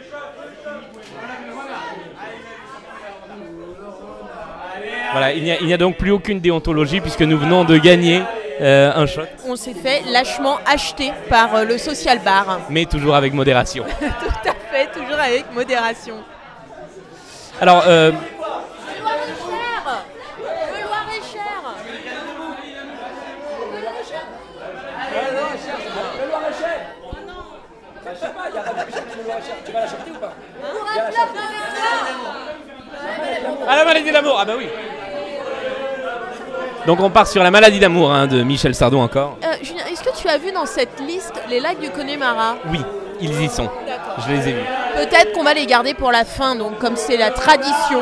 [5.13, 8.23] Voilà, il n'y a, donc plus aucune déontologie puisque nous venons de gagner
[8.61, 12.61] euh, un shot, On s'est fait lâchement acheter par euh, le social bar.
[12.71, 13.85] mais toujours avec modération.
[14.01, 16.17] Tout à fait, toujours avec modération.
[17.61, 18.17] Alors, euh, Le
[20.83, 21.63] Loir-et-Cher
[23.73, 24.25] Le Loir-et-Cher
[26.21, 26.77] Le Loir-et-Cher
[28.05, 29.57] Bah, Je sais pas, il y a Radio Michel qui est le Loir-et-Cher.
[29.65, 31.29] Tu vas la chanter ou pas Pour un de victoire.
[33.69, 34.69] ah la maladie d'amour, ah bah oui.
[36.87, 39.39] Donc on part sur la maladie d'amour hein, de Michel Sardou encore.
[39.43, 42.57] Euh, Julien, est-ce que tu as vu dans cette liste les lacs du Connemara?
[42.71, 42.81] Oui,
[43.21, 43.69] ils y sont.
[44.19, 44.67] Je les ai vus.
[44.97, 48.01] Peut-être qu'on va les garder pour la fin, donc comme c'est la tradition.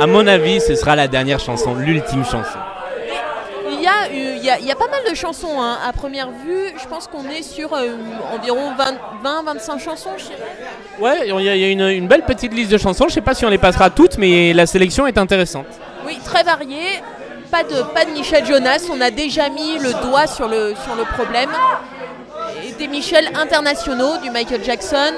[0.00, 2.58] À mon avis, ce sera la dernière chanson, l'ultime chanson.
[3.70, 5.76] Il y a, il y a, il y a pas mal de chansons hein.
[5.86, 6.72] à première vue.
[6.80, 7.88] Je pense qu'on est sur euh,
[8.32, 8.72] environ
[9.24, 10.10] 20-25 chansons.
[10.16, 11.04] je pas.
[11.04, 13.06] Ouais, il y a, il y a une, une belle petite liste de chansons.
[13.08, 15.66] Je sais pas si on les passera toutes, mais la sélection est intéressante.
[16.06, 17.02] Oui, très varié.
[17.50, 18.86] Pas de, pas de Michel Jonas.
[18.92, 21.50] On a déjà mis le doigt sur le, sur le problème.
[22.82, 25.12] Des Michel internationaux, du Michael Jackson.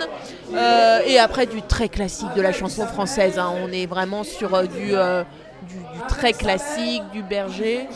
[0.54, 3.38] euh, et après du très classique de la chanson française.
[3.38, 3.50] hein.
[3.64, 5.22] On est vraiment sur euh, du, euh,
[5.62, 7.88] du, du très classique, du berger.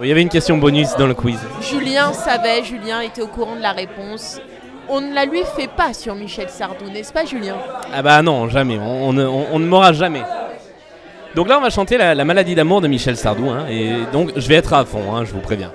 [0.00, 1.40] Il y avait une question bonus dans le quiz.
[1.60, 4.40] Julien savait, Julien était au courant de la réponse.
[4.88, 7.56] on ne la lui fait pas sur Michel Sardou, n'est-ce pas Julien?
[7.92, 8.78] Ah bah non, jamais.
[8.78, 10.22] On, on ne- on- on ne m'aura jamais.
[11.38, 13.48] Donc là, on va chanter la, la maladie d'amour de Michel Sardou.
[13.48, 15.70] hein, et donc, je vais être à fond, hein, je vous préviens.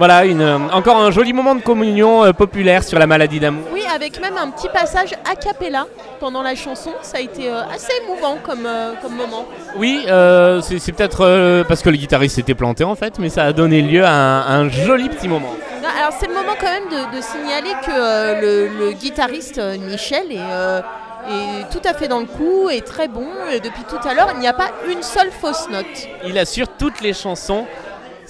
[0.00, 3.64] Voilà, une, euh, encore un joli moment de communion euh, populaire sur la maladie d'amour.
[3.70, 5.84] Oui, avec même un petit passage a cappella
[6.20, 6.92] pendant la chanson.
[7.02, 9.44] Ça a été euh, assez émouvant comme, euh, comme moment.
[9.76, 13.28] Oui, euh, c'est c'est peut-être euh, parce que le guitariste s'était planté en fait, mais
[13.28, 15.52] ça a donné lieu à un, à un joli petit moment.
[15.82, 19.58] Non, Alors c'est le moment quand même de, de signaler que euh, le, le guitariste
[19.58, 20.80] euh, Michel est, euh,
[21.28, 23.26] est tout à fait dans le coup, est très bon.
[23.52, 26.08] Et depuis tout à l'heure, il n'y a pas une seule fausse note.
[26.26, 27.66] Il assure toutes les chansons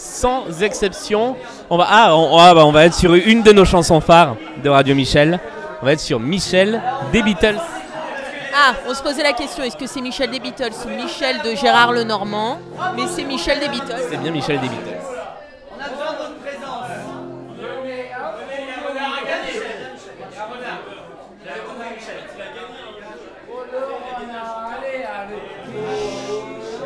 [0.01, 1.37] sans exception.
[1.69, 4.37] On va, ah, on, ah, bah, on va être sur une de nos chansons phares
[4.63, 5.39] de Radio Michel.
[5.83, 6.81] On va être sur Michel
[7.13, 7.59] des Beatles.
[8.55, 11.55] Ah, on se posait la question, est-ce que c'est Michel des Beatles ou Michel de
[11.55, 12.59] Gérard Lenormand?
[12.97, 14.03] Mais c'est Michel des Beatles.
[14.11, 14.99] C'est bien Michel des Beatles.
[15.71, 16.89] On a besoin de votre présence.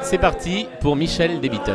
[0.02, 1.72] C'est parti pour Michel des Beatles.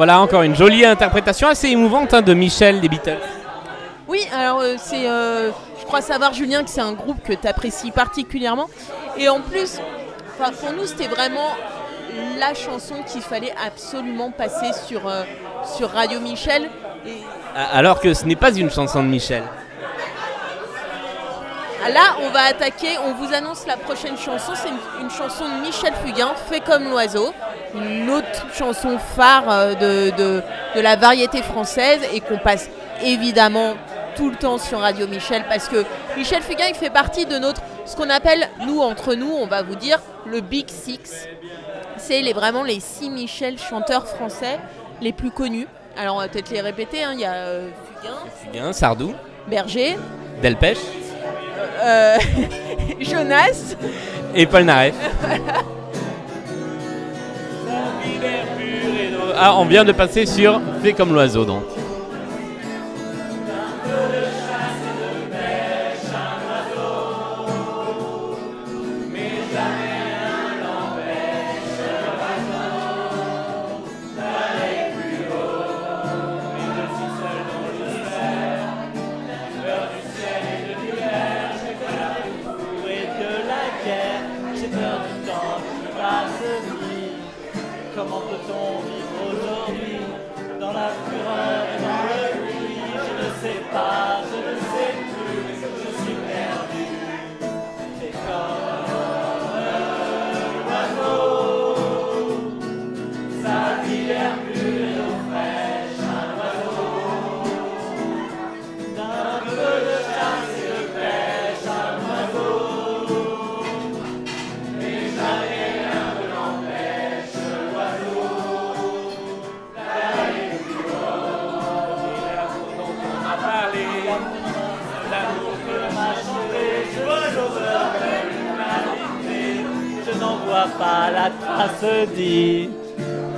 [0.00, 3.18] Voilà encore une jolie interprétation assez émouvante hein, de Michel des Beatles.
[4.08, 7.46] Oui, alors euh, c'est, euh, je crois savoir Julien que c'est un groupe que tu
[7.46, 8.70] apprécies particulièrement.
[9.18, 9.78] Et en plus,
[10.38, 11.50] pour nous c'était vraiment
[12.38, 15.24] la chanson qu'il fallait absolument passer sur, euh,
[15.76, 16.70] sur Radio Michel.
[17.06, 17.18] Et
[17.70, 19.42] Alors que ce n'est pas une chanson de Michel.
[21.92, 25.60] là, on va attaquer, on vous annonce la prochaine chanson, c'est une, une chanson de
[25.60, 27.34] Michel Fugain, Fait comme l'oiseau,
[27.74, 30.42] une autre chanson phare euh, de, de-
[30.76, 32.68] de la variété française et qu'on passe
[33.02, 33.74] évidemment
[34.16, 35.84] tout le temps sur Radio Michel parce que
[36.16, 39.62] Michel Fugain il fait partie de notre, ce qu'on appelle, nous entre nous, on va
[39.62, 41.28] vous dire, le Big Six.
[41.96, 44.58] C'est les, vraiment les six Michel chanteurs français
[45.00, 45.66] les plus connus.
[45.96, 47.10] Alors on va peut-être les répéter, hein.
[47.14, 47.68] il y a euh,
[48.00, 49.14] Fugain, Fugain, Sardou,
[49.48, 49.96] Berger,
[50.42, 50.78] Delpech
[51.82, 52.16] euh,
[53.00, 53.74] Jonas,
[54.34, 54.94] et Paul Naref.
[59.36, 61.64] Ah, on vient de passer sur Fait comme l'oiseau donc.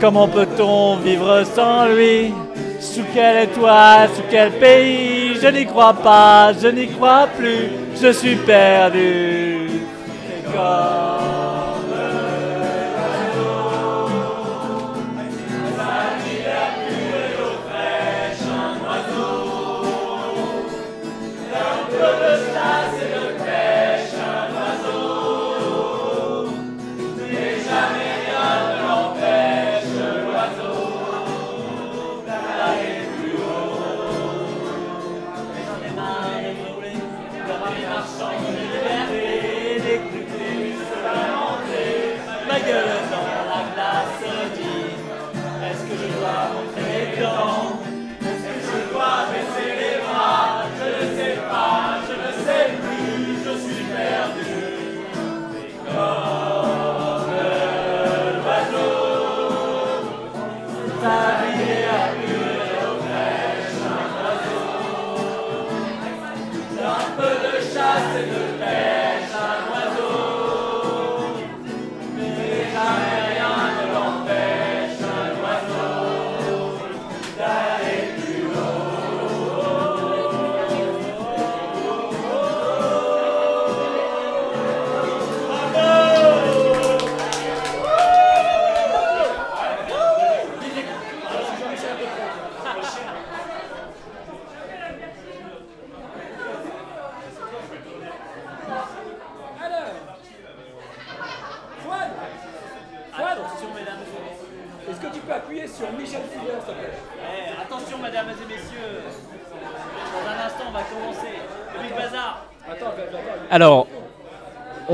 [0.02, 2.34] Comment peut-on vivre sans lui?
[2.80, 5.36] Sous quelle étoile, sous quel pays?
[5.40, 7.70] Je n'y crois pas, je n'y crois plus,
[8.02, 9.68] je suis perdu.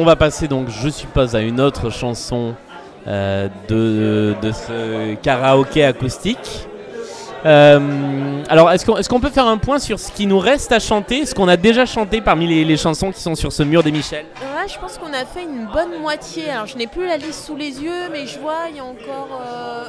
[0.09, 2.55] Va passer donc, je suppose, à une autre chanson
[3.07, 6.67] euh, de, de ce karaoké acoustique.
[7.47, 11.25] Euh, alors, est-ce qu'on peut faire un point sur ce qui nous reste à chanter,
[11.25, 13.93] ce qu'on a déjà chanté parmi les, les chansons qui sont sur ce mur des
[13.93, 14.25] Michel?
[14.41, 16.51] Ouais, je pense qu'on a fait une bonne moitié.
[16.51, 18.85] Alors, je n'ai plus la liste sous les yeux, mais je vois, il y a
[18.85, 19.29] encore.
[19.47, 19.85] euh,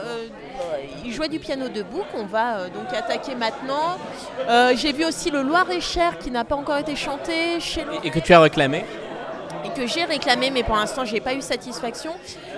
[1.05, 3.97] il jouait du piano debout qu'on va euh, donc attaquer maintenant.
[4.75, 8.33] J'ai vu aussi le Loir-et-Cher qui n'a pas encore été chanté chez et que tu
[8.33, 8.83] as réclamé?
[9.65, 12.11] Et que j'ai réclamé, mais pour l'instant j'ai pas eu satisfaction.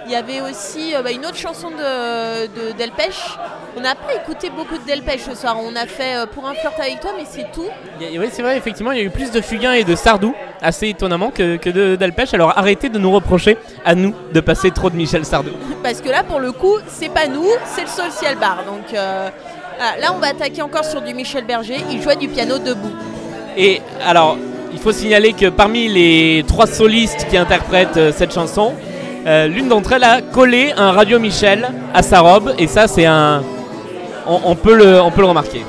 [0.06, 3.38] Il y avait aussi euh, bah, une autre chanson de, de Delpech.
[3.78, 5.57] On n'a pas écouté beaucoup de Delpech ce soir.
[5.64, 7.68] On a fait euh, Pour un flirt avec toi, mais c'est tout.
[7.99, 10.90] Oui, c'est vrai, effectivement, il y a eu plus de Fugain et de Sardou, assez
[10.90, 12.34] étonnamment, que, que de d'Alpèche.
[12.34, 15.52] Alors arrêtez de nous reprocher, à nous, de passer trop de Michel Sardou.
[15.84, 18.64] Parce que là, pour le coup, c'est pas nous, c'est le social bar.
[18.65, 19.30] Donc euh,
[19.78, 19.98] voilà.
[19.99, 21.78] là, on va attaquer encore sur du Michel Berger.
[21.91, 22.91] Il jouait du piano debout.
[23.57, 24.38] Et alors,
[24.73, 28.73] il faut signaler que parmi les trois solistes qui interprètent euh, cette chanson,
[29.27, 33.06] euh, l'une d'entre elles a collé un Radio Michel à sa robe, et ça, c'est
[33.06, 33.43] un.
[34.27, 35.64] On, on peut le, on peut le remarquer.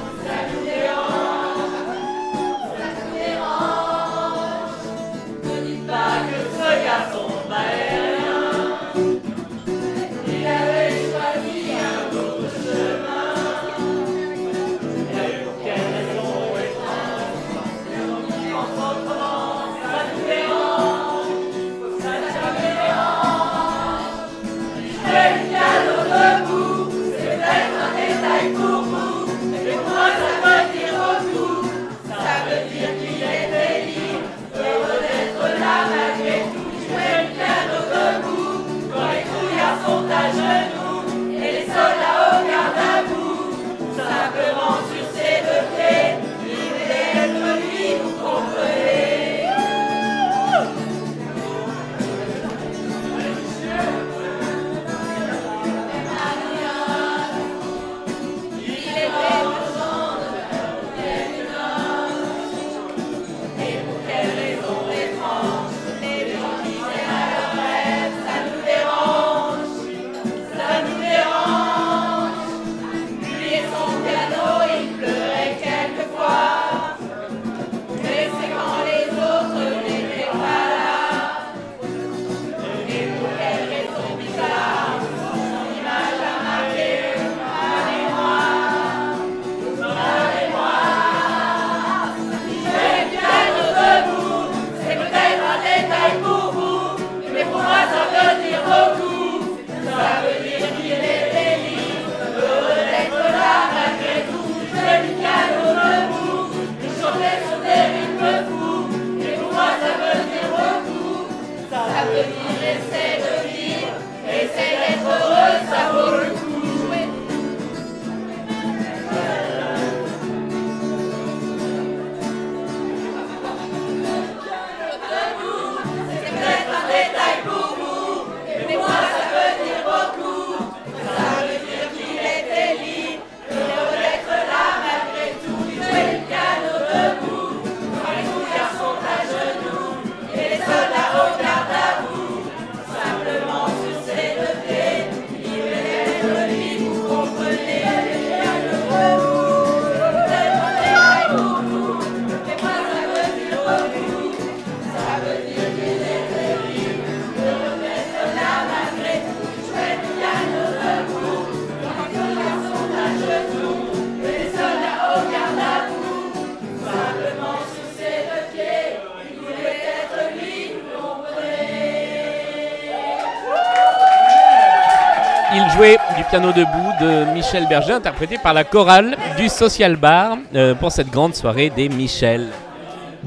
[176.32, 181.10] Piano debout de Michel Berger, interprété par la chorale du Social Bar euh, pour cette
[181.10, 182.48] grande soirée des Michel.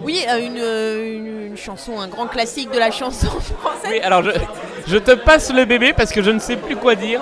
[0.02, 3.28] Oui, euh, une, euh, une- une chanson, un grand classique de la chanson
[3.60, 3.92] française.
[3.92, 4.32] Oui, alors je,
[4.88, 7.22] je te passe le bébé parce que je ne sais plus quoi dire.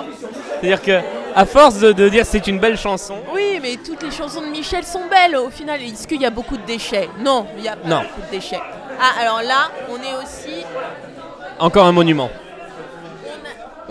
[0.62, 1.00] C'est-à-dire que,
[1.36, 4.46] à force de, de dire c'est une belle chanson, Oui, mais toutes les chansons de
[4.46, 5.82] Michel sont belles au final.
[5.82, 7.10] Est-ce qu'il y a beaucoup de déchets?
[7.20, 8.00] Non, il n'y a pas Non.
[8.00, 8.60] beaucoup de déchets.
[8.98, 10.64] Ah, alors là, on est aussi.
[11.58, 12.30] encore un monument.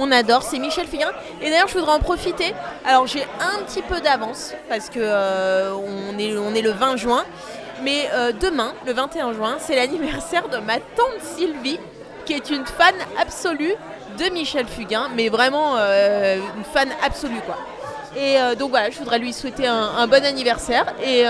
[0.05, 1.11] On adore, c'est Michel Fugain.
[1.41, 2.53] Et d'ailleurs, je voudrais en profiter.
[2.85, 7.23] Alors, j'ai un petit peu d'avance parce que euh, on, est, le 20 juin.
[7.83, 11.79] Mais euh, demain, le 21 juin, c'est l'anniversaire de ma tante Sylvie,
[12.25, 13.75] qui est une fan absolue
[14.19, 17.55] de Michel Fugain, mais vraiment euh, une fan absolue, quoi.
[18.17, 20.85] Et donc voilà, je voudrais lui souhaiter un, bon anniversaire.
[21.03, 21.23] Et,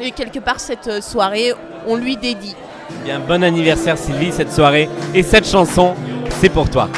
[0.00, 1.52] et quelque part, cette soirée,
[1.86, 2.56] on lui dédie.
[3.04, 4.88] Bien, bon anniversaire Sylvie, cette soirée.
[5.14, 5.94] Et cette chanson,
[6.40, 6.88] c'est pour toi.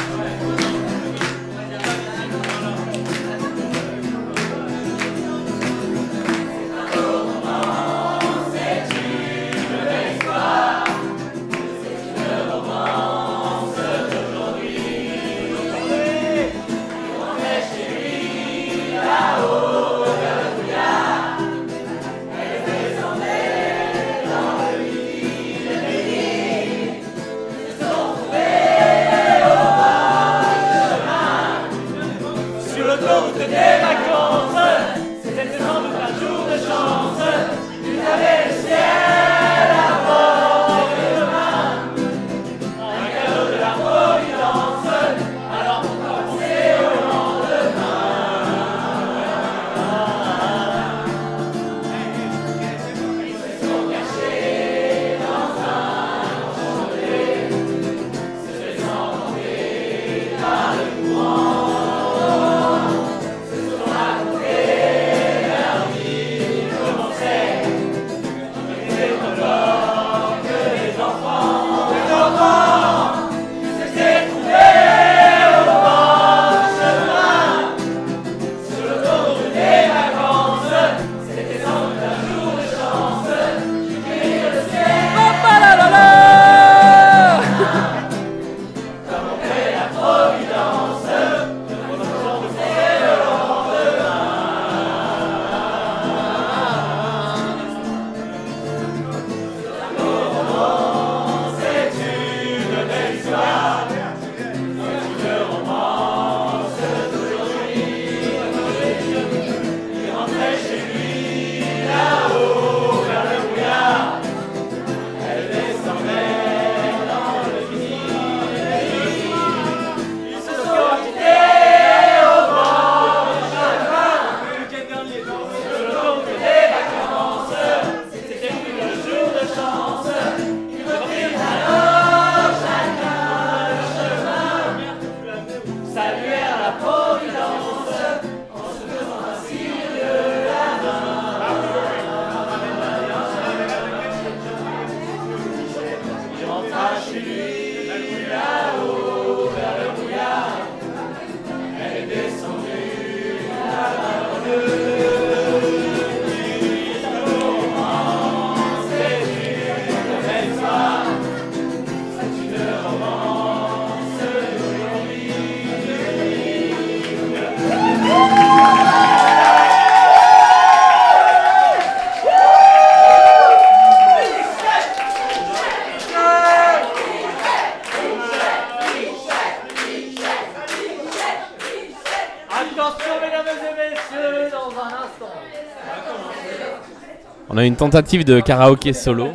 [187.59, 189.29] A une tentative de karaoké solo.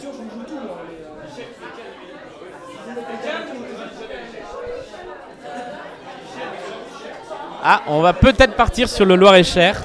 [7.63, 9.81] Ah, on va peut-être partir sur le Loir-et-Cher.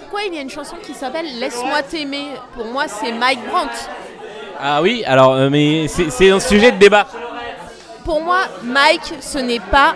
[0.00, 2.32] Pourquoi il y a une chanson qui s'appelle Laisse-moi t'aimer?
[2.54, 3.72] Pour moi, c'est Mike Brandt.
[4.60, 7.06] Ah oui, alors, euh, mais c'est un sujet de débat.
[8.08, 9.94] Pour moi, Mike, ce n'est pas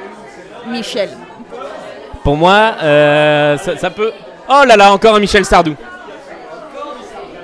[0.67, 1.09] Michel.
[2.23, 4.13] Pour moi, euh, ça, ça peut.
[4.51, 5.75] Oh là là, encore un Michel Sardou.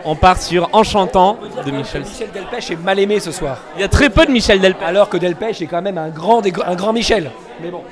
[0.05, 2.03] On part sur Enchantant de Michel.
[2.03, 3.57] Michel Delpech est mal aimé ce soir.
[3.77, 4.87] Il y a très peu de Michel Delpech.
[4.87, 7.31] Alors que Delpech est quand même un grand, un grand Michel.
[7.63, 7.83] Mais bon.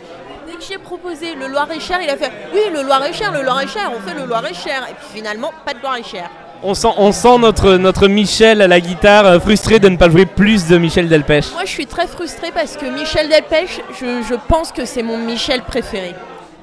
[0.46, 4.06] Dès que j'ai proposé le Loir-et-Cher, il a fait Oui, le Loir-et-Cher, le Loir-et-Cher, on
[4.06, 4.82] fait le Loir-et-Cher.
[4.90, 6.28] Et puis finalement, pas de Loir-et-Cher.
[6.68, 10.10] On sent, on sent notre, notre Michel à la guitare euh, frustré de ne pas
[10.10, 11.52] jouer plus de Michel Delpech.
[11.52, 15.16] Moi, je suis très frustrée parce que Michel Delpech, je, je pense que c'est mon
[15.16, 16.14] Michel préféré.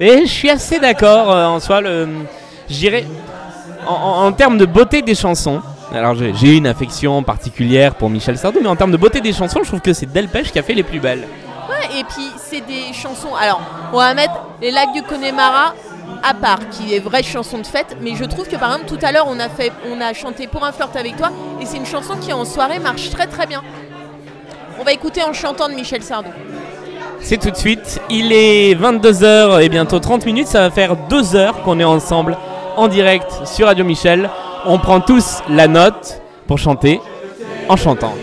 [0.01, 1.79] Et je suis assez d'accord euh, en soi.
[1.79, 2.09] Le,
[3.87, 5.61] en, en- en termes de beauté des chansons,
[5.93, 9.31] alors j'ai j'ai une affection particulière pour Michel Sardou, mais en termes de beauté des
[9.31, 11.25] chansons, je trouve que c'est Delpech qui a fait les plus belles.
[11.69, 13.33] Ouais, et puis c'est des chansons.
[13.39, 13.61] Alors,
[13.93, 15.73] on va mettre Les Lacs du Connemara
[16.23, 17.97] à part, qui est vraie chanson de fête.
[18.01, 20.47] Mais je trouve que par exemple, tout à l'heure, on a fait, on a chanté
[20.47, 21.31] Pour un flirt avec toi,
[21.61, 23.61] et c'est une chanson qui en soirée marche très très bien.
[24.79, 26.29] On va écouter en chantant de Michel Sardou.
[27.21, 28.01] C'est tout de suite.
[28.09, 30.47] Il est 22h et bientôt 30 minutes.
[30.47, 32.37] Ça va faire 2 heures qu'on est ensemble
[32.75, 34.29] en direct sur Radio Michel.
[34.65, 36.99] On prend tous la note pour chanter
[37.69, 38.13] en chantant.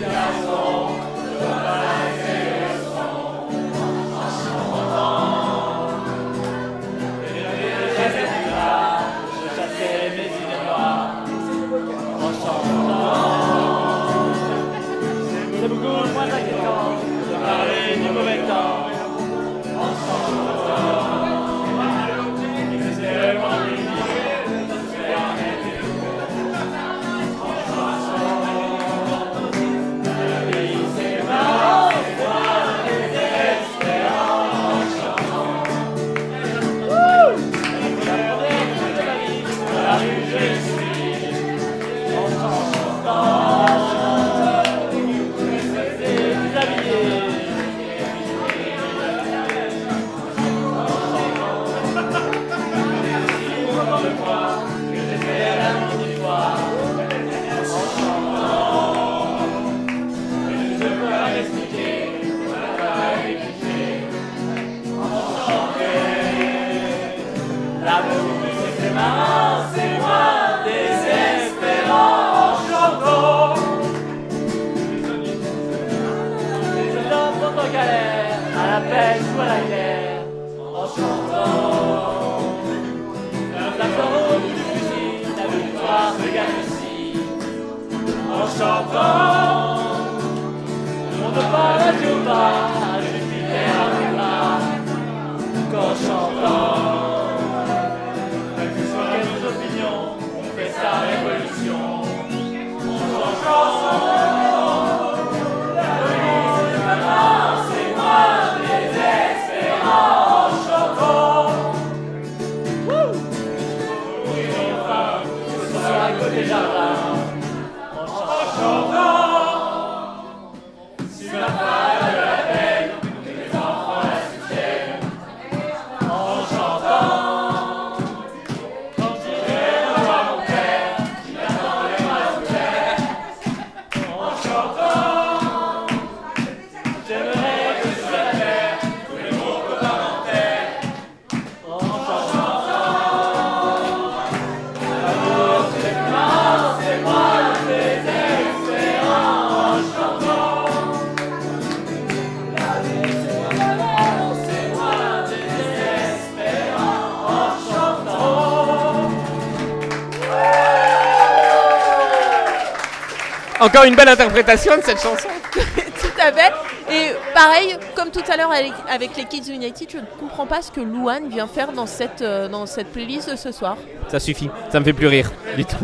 [163.71, 165.29] Encore une belle interprétation de cette chanson.
[165.53, 166.51] tout à fait.
[166.91, 170.69] Et pareil, comme tout à l'heure avec- les Kids United, je ne comprends pas ce
[170.71, 173.77] que Louane vient faire dans cette, euh, dans cette playlist de ce soir.
[174.09, 175.77] Ça suffit, ça me fait plus rire du tout.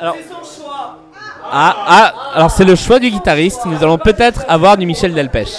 [0.00, 0.16] Alors,
[1.52, 3.64] ah, ah, alors c'est le choix du guitariste.
[3.64, 5.52] Nous allons peut-être avoir du Michel Delpech.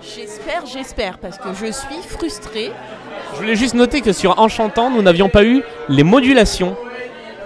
[0.00, 2.72] J'espère, j'espère, parce que je suis frustrée.
[3.34, 6.78] Je voulais juste noter que sur Enchantant, nous n'avions pas eu les modulations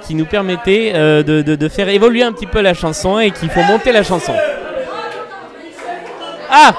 [0.07, 3.31] qui nous permettaient euh, de, de- de faire évoluer un petit peu la chanson et
[3.31, 4.35] qui font monter la chanson.
[6.51, 6.73] Ah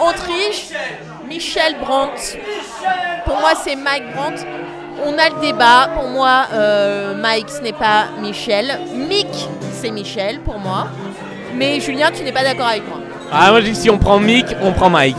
[0.00, 0.68] Autriche,
[1.28, 2.38] Michel Brandt.
[3.24, 4.44] Pour moi, c'est Mike Brandt.
[5.04, 5.90] On a le débat.
[5.94, 8.78] Pour moi, euh, Mike, ce n'est pas Michel.
[8.94, 9.26] Mick,
[9.72, 10.88] c'est Michel pour moi.
[11.54, 12.98] Mais Julien, tu n'es pas d'accord avec moi.
[13.32, 15.16] Ah, moi je dis si on prend Mick, on prend Mike.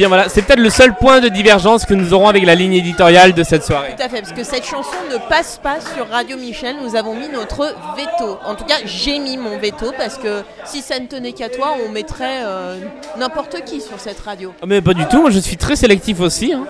[0.00, 2.72] Bien voilà, c'est peut-être le seul point de divergence que nous aurons avec la ligne
[2.74, 3.94] éditoriale de cette soirée.
[3.96, 6.76] Tout à fait, parce que cette chanson ne passe pas sur Radio Michel.
[6.82, 8.38] Nous avons mis notre veto.
[8.46, 11.74] En tout cas, j'ai mis mon veto parce que si ça ne tenait qu'à toi,
[11.86, 12.78] on mettrait euh,
[13.18, 14.54] n'importe qui sur cette radio.
[14.62, 16.52] Ah, Mais pas du tout, moi je suis très sélectif aussi.
[16.54, 16.64] hein.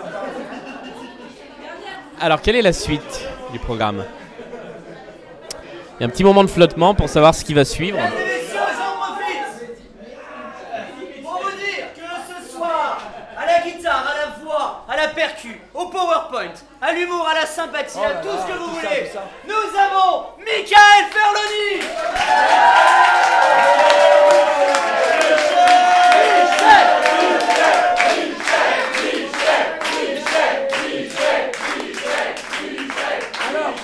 [2.20, 3.20] Alors, quelle est la suite
[3.52, 4.04] du programme?
[5.98, 7.96] Il y a un petit moment de flottement pour savoir ce qui va suivre.
[7.98, 9.82] Messieurs, j'en profite
[11.22, 12.00] pour vous dire que
[12.44, 12.98] ce soir,
[13.38, 16.52] à la guitare, à la voix, à la percu, au PowerPoint,
[16.82, 18.88] à l'humour, à la sympathie, Oh à là tout là, ce que vous tout ça,
[18.88, 19.22] voulez, tout ça.
[19.48, 21.86] nous avons Michael Ferloni
[33.50, 33.74] Alors,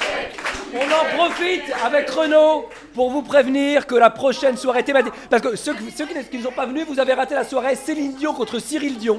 [0.74, 5.12] on en profite avec Renaud pour vous prévenir que la prochaine soirée thématique.
[5.28, 7.44] Parce que ceux, qui- ceux qui, qui ne sont pas venus, vous avez raté la
[7.44, 9.18] soirée Céline Dion contre Cyril Dion.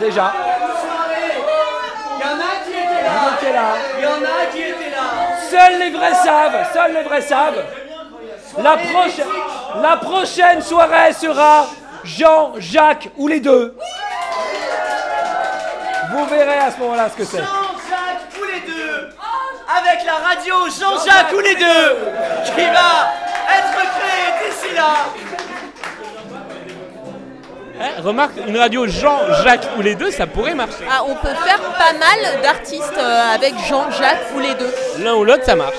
[0.00, 0.32] Déjà.
[2.16, 3.74] Il y en a qui étaient là.
[3.96, 5.06] Il y en a qui étaient là
[5.50, 7.64] Seuls les vrais savent, seuls les vrais savent.
[8.58, 9.26] La, prochaine,
[9.82, 11.66] la prochaine soirée sera
[12.04, 13.76] Jean, Jacques ou les deux.
[16.12, 17.36] Vous verrez à ce moment-là ce que c'est.
[17.38, 19.08] Jean-Jacques ou les deux
[19.68, 21.96] Avec la radio Jean-Jacques ou les deux
[22.44, 23.12] Qui va
[23.58, 24.94] être créée d'ici là
[27.80, 30.84] Eh, remarque, une radio Jean, Jacques ou les deux, ça pourrait marcher.
[30.90, 34.72] Ah, on peut faire pas mal d'artistes euh, avec Jean-Jacques ou les deux.
[35.00, 35.76] L'un ou l'autre, ça marche.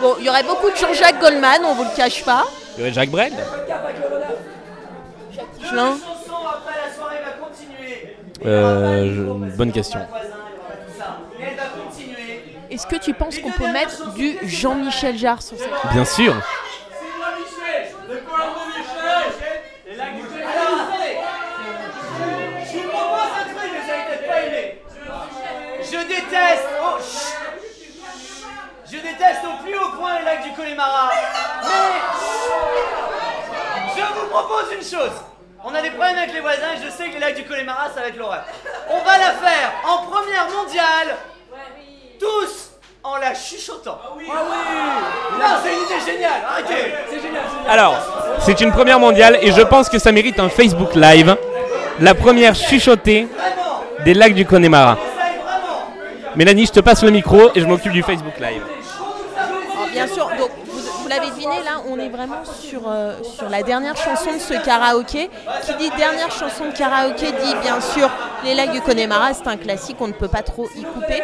[0.00, 2.44] Bon, il y aurait beaucoup de Jean-Jacques Goldman, on vous le cache pas.
[2.76, 3.32] Il y aurait Jacques Brel.
[5.60, 5.98] Michelin.
[8.44, 10.00] Euh, je- bonne question.
[10.00, 12.44] Et elle va continuer.
[12.76, 16.34] Est-ce que tu penses qu'on peut mettre du Jean-Michel Jarre sur cette Bien sûr.
[18.06, 18.20] Je vous
[22.90, 24.82] propose un truc, mais vous allez peut-être pas aimer.
[25.80, 26.68] Je déteste.
[26.82, 27.34] Oh, chut.
[28.84, 31.10] Je déteste au plus haut point les lacs du Connemara.
[31.62, 32.00] Mais
[33.96, 35.16] je vous propose une chose.
[35.64, 37.88] On a des problèmes avec les voisins et je sais que les lacs du Connemara,
[37.88, 38.44] ça va être l'horreur.
[38.90, 41.16] On va la faire en première mondiale.
[42.20, 42.65] Tous
[43.06, 43.98] en la chuchotant.
[44.02, 47.96] Ah oui Non, c'est une idée géniale, arrêtez C'est génial, Alors,
[48.40, 51.36] c'est une première mondiale et je pense que ça mérite un Facebook Live.
[52.00, 53.28] La première chuchotée
[54.04, 54.98] des lacs du Connemara.
[56.34, 58.62] Mélanie, je te passe le micro et je m'occupe du Facebook Live.
[59.36, 60.50] Alors, bien sûr, donc
[61.06, 64.54] vous, l'avez deviné, là, on est vraiment sur, euh, sur la dernière chanson de ce
[64.64, 65.30] karaoké.
[65.64, 68.10] Qui dit dernière chanson de karaoké dit bien sûr
[68.44, 71.22] Les lacs du Connemara, c'est un classique, on ne peut pas trop y couper.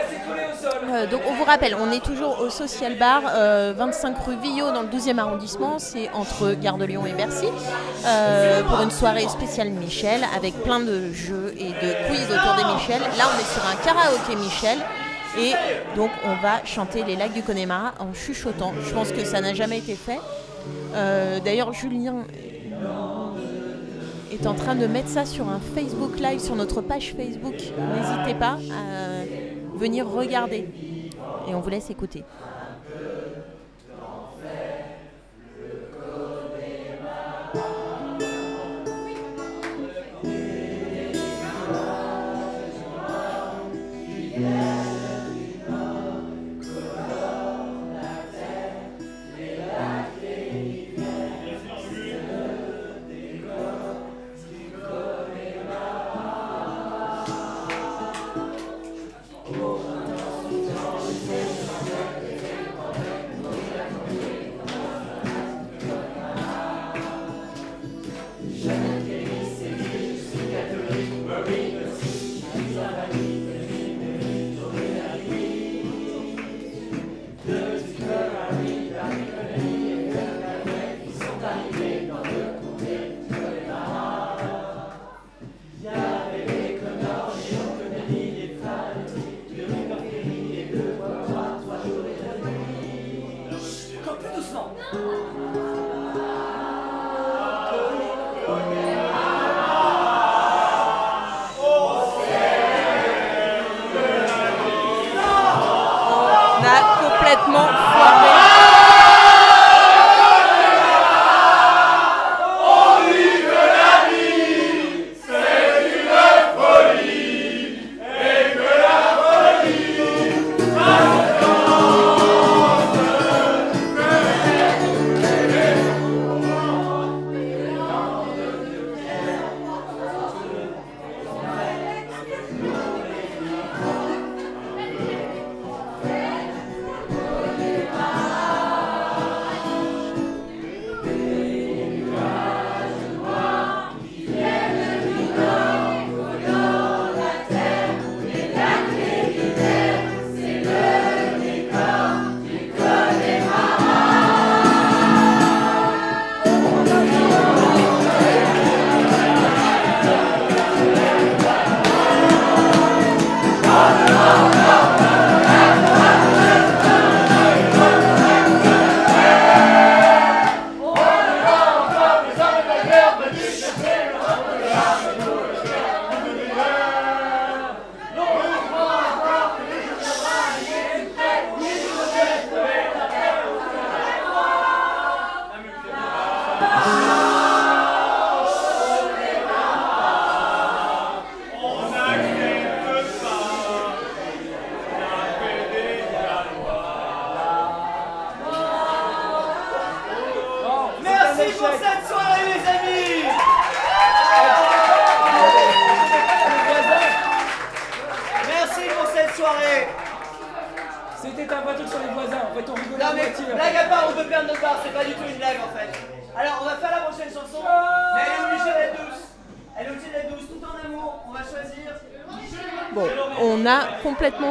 [0.89, 4.71] Euh, donc on vous rappelle, on est toujours au Social Bar, euh, 25 rue Villot
[4.73, 7.47] dans le 12e arrondissement, c'est entre Gare de Lyon et Bercy,
[8.07, 12.65] euh, pour une soirée spéciale Michel avec plein de jeux et de quiz autour des
[12.75, 13.01] Michel.
[13.19, 14.79] Là on est sur un karaoké Michel.
[15.39, 15.53] Et
[15.97, 18.73] donc on va chanter les lacs du Connemara en chuchotant.
[18.87, 20.21] Je pense que ça n'a jamais été fait.
[20.95, 22.25] Euh, D'ailleurs Julien
[24.31, 27.55] est en train de mettre ça sur un Facebook Live sur notre page Facebook.
[27.55, 30.69] N'hésitez pas à venir regarder.
[31.49, 32.25] Et on vous laisse écouter.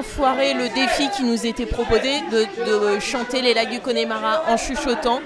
[0.02, 4.44] Complètement foiré le défi qui nous était proposé de, de chanter les lacs du Connemara
[4.49, 5.19] en chuchotant.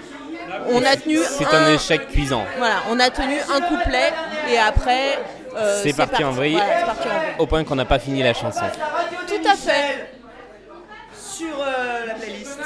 [0.72, 2.44] On a tenu C'est un échec cuisant.
[2.58, 4.12] Voilà, on a tenu un couplet
[4.52, 5.20] et après
[5.58, 7.34] euh, c'est parti en vrille, Voilà, c'est parti en vrille.
[7.40, 8.66] au point qu'on n'a pas fini la chanson.
[9.28, 10.10] Tout à fait.
[11.18, 12.60] Sur euh, la playlist.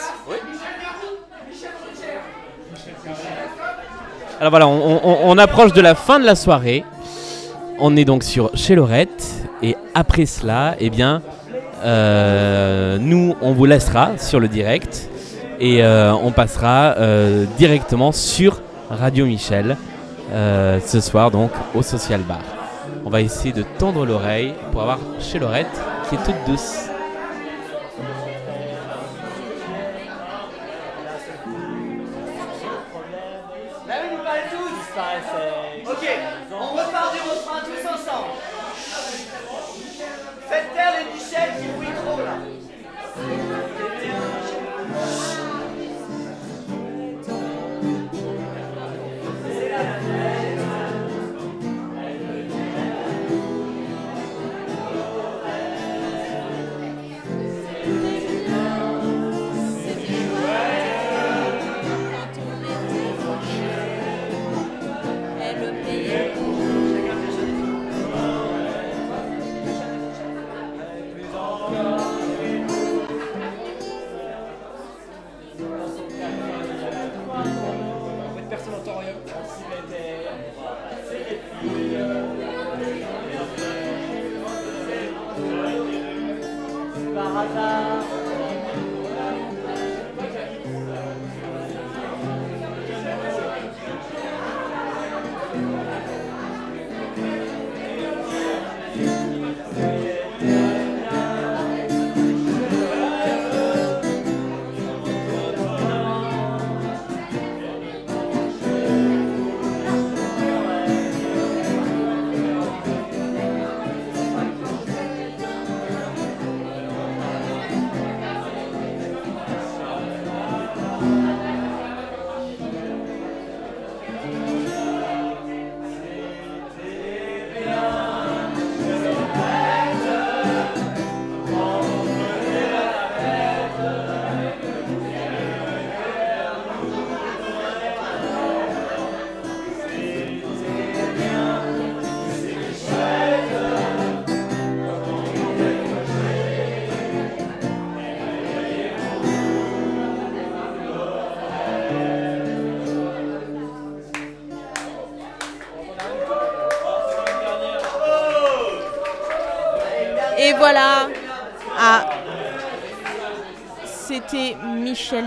[4.40, 6.84] Alors voilà, on, on- on approche de la fin de la soirée.
[7.80, 9.26] On est donc sur chez Lorette.
[9.62, 11.22] Et après cela, eh bien,
[11.84, 15.10] nous, on vous laissera sur le direct.
[15.60, 19.76] Et euh, on passera euh, directement sur Radio Michel.
[20.32, 22.42] euh, ce soir, donc, au Social Bar.
[23.06, 25.68] On va essayer de tendre l'oreille pour avoir chez Lorette
[26.08, 26.89] qui est toute douce.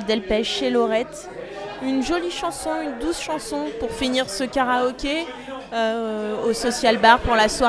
[0.05, 1.29] Delpech et Laurette.
[1.83, 5.27] Une jolie chanson, une douce chanson pour finir ce karaoké
[5.73, 7.61] euh, au Social Bar pour la soirée.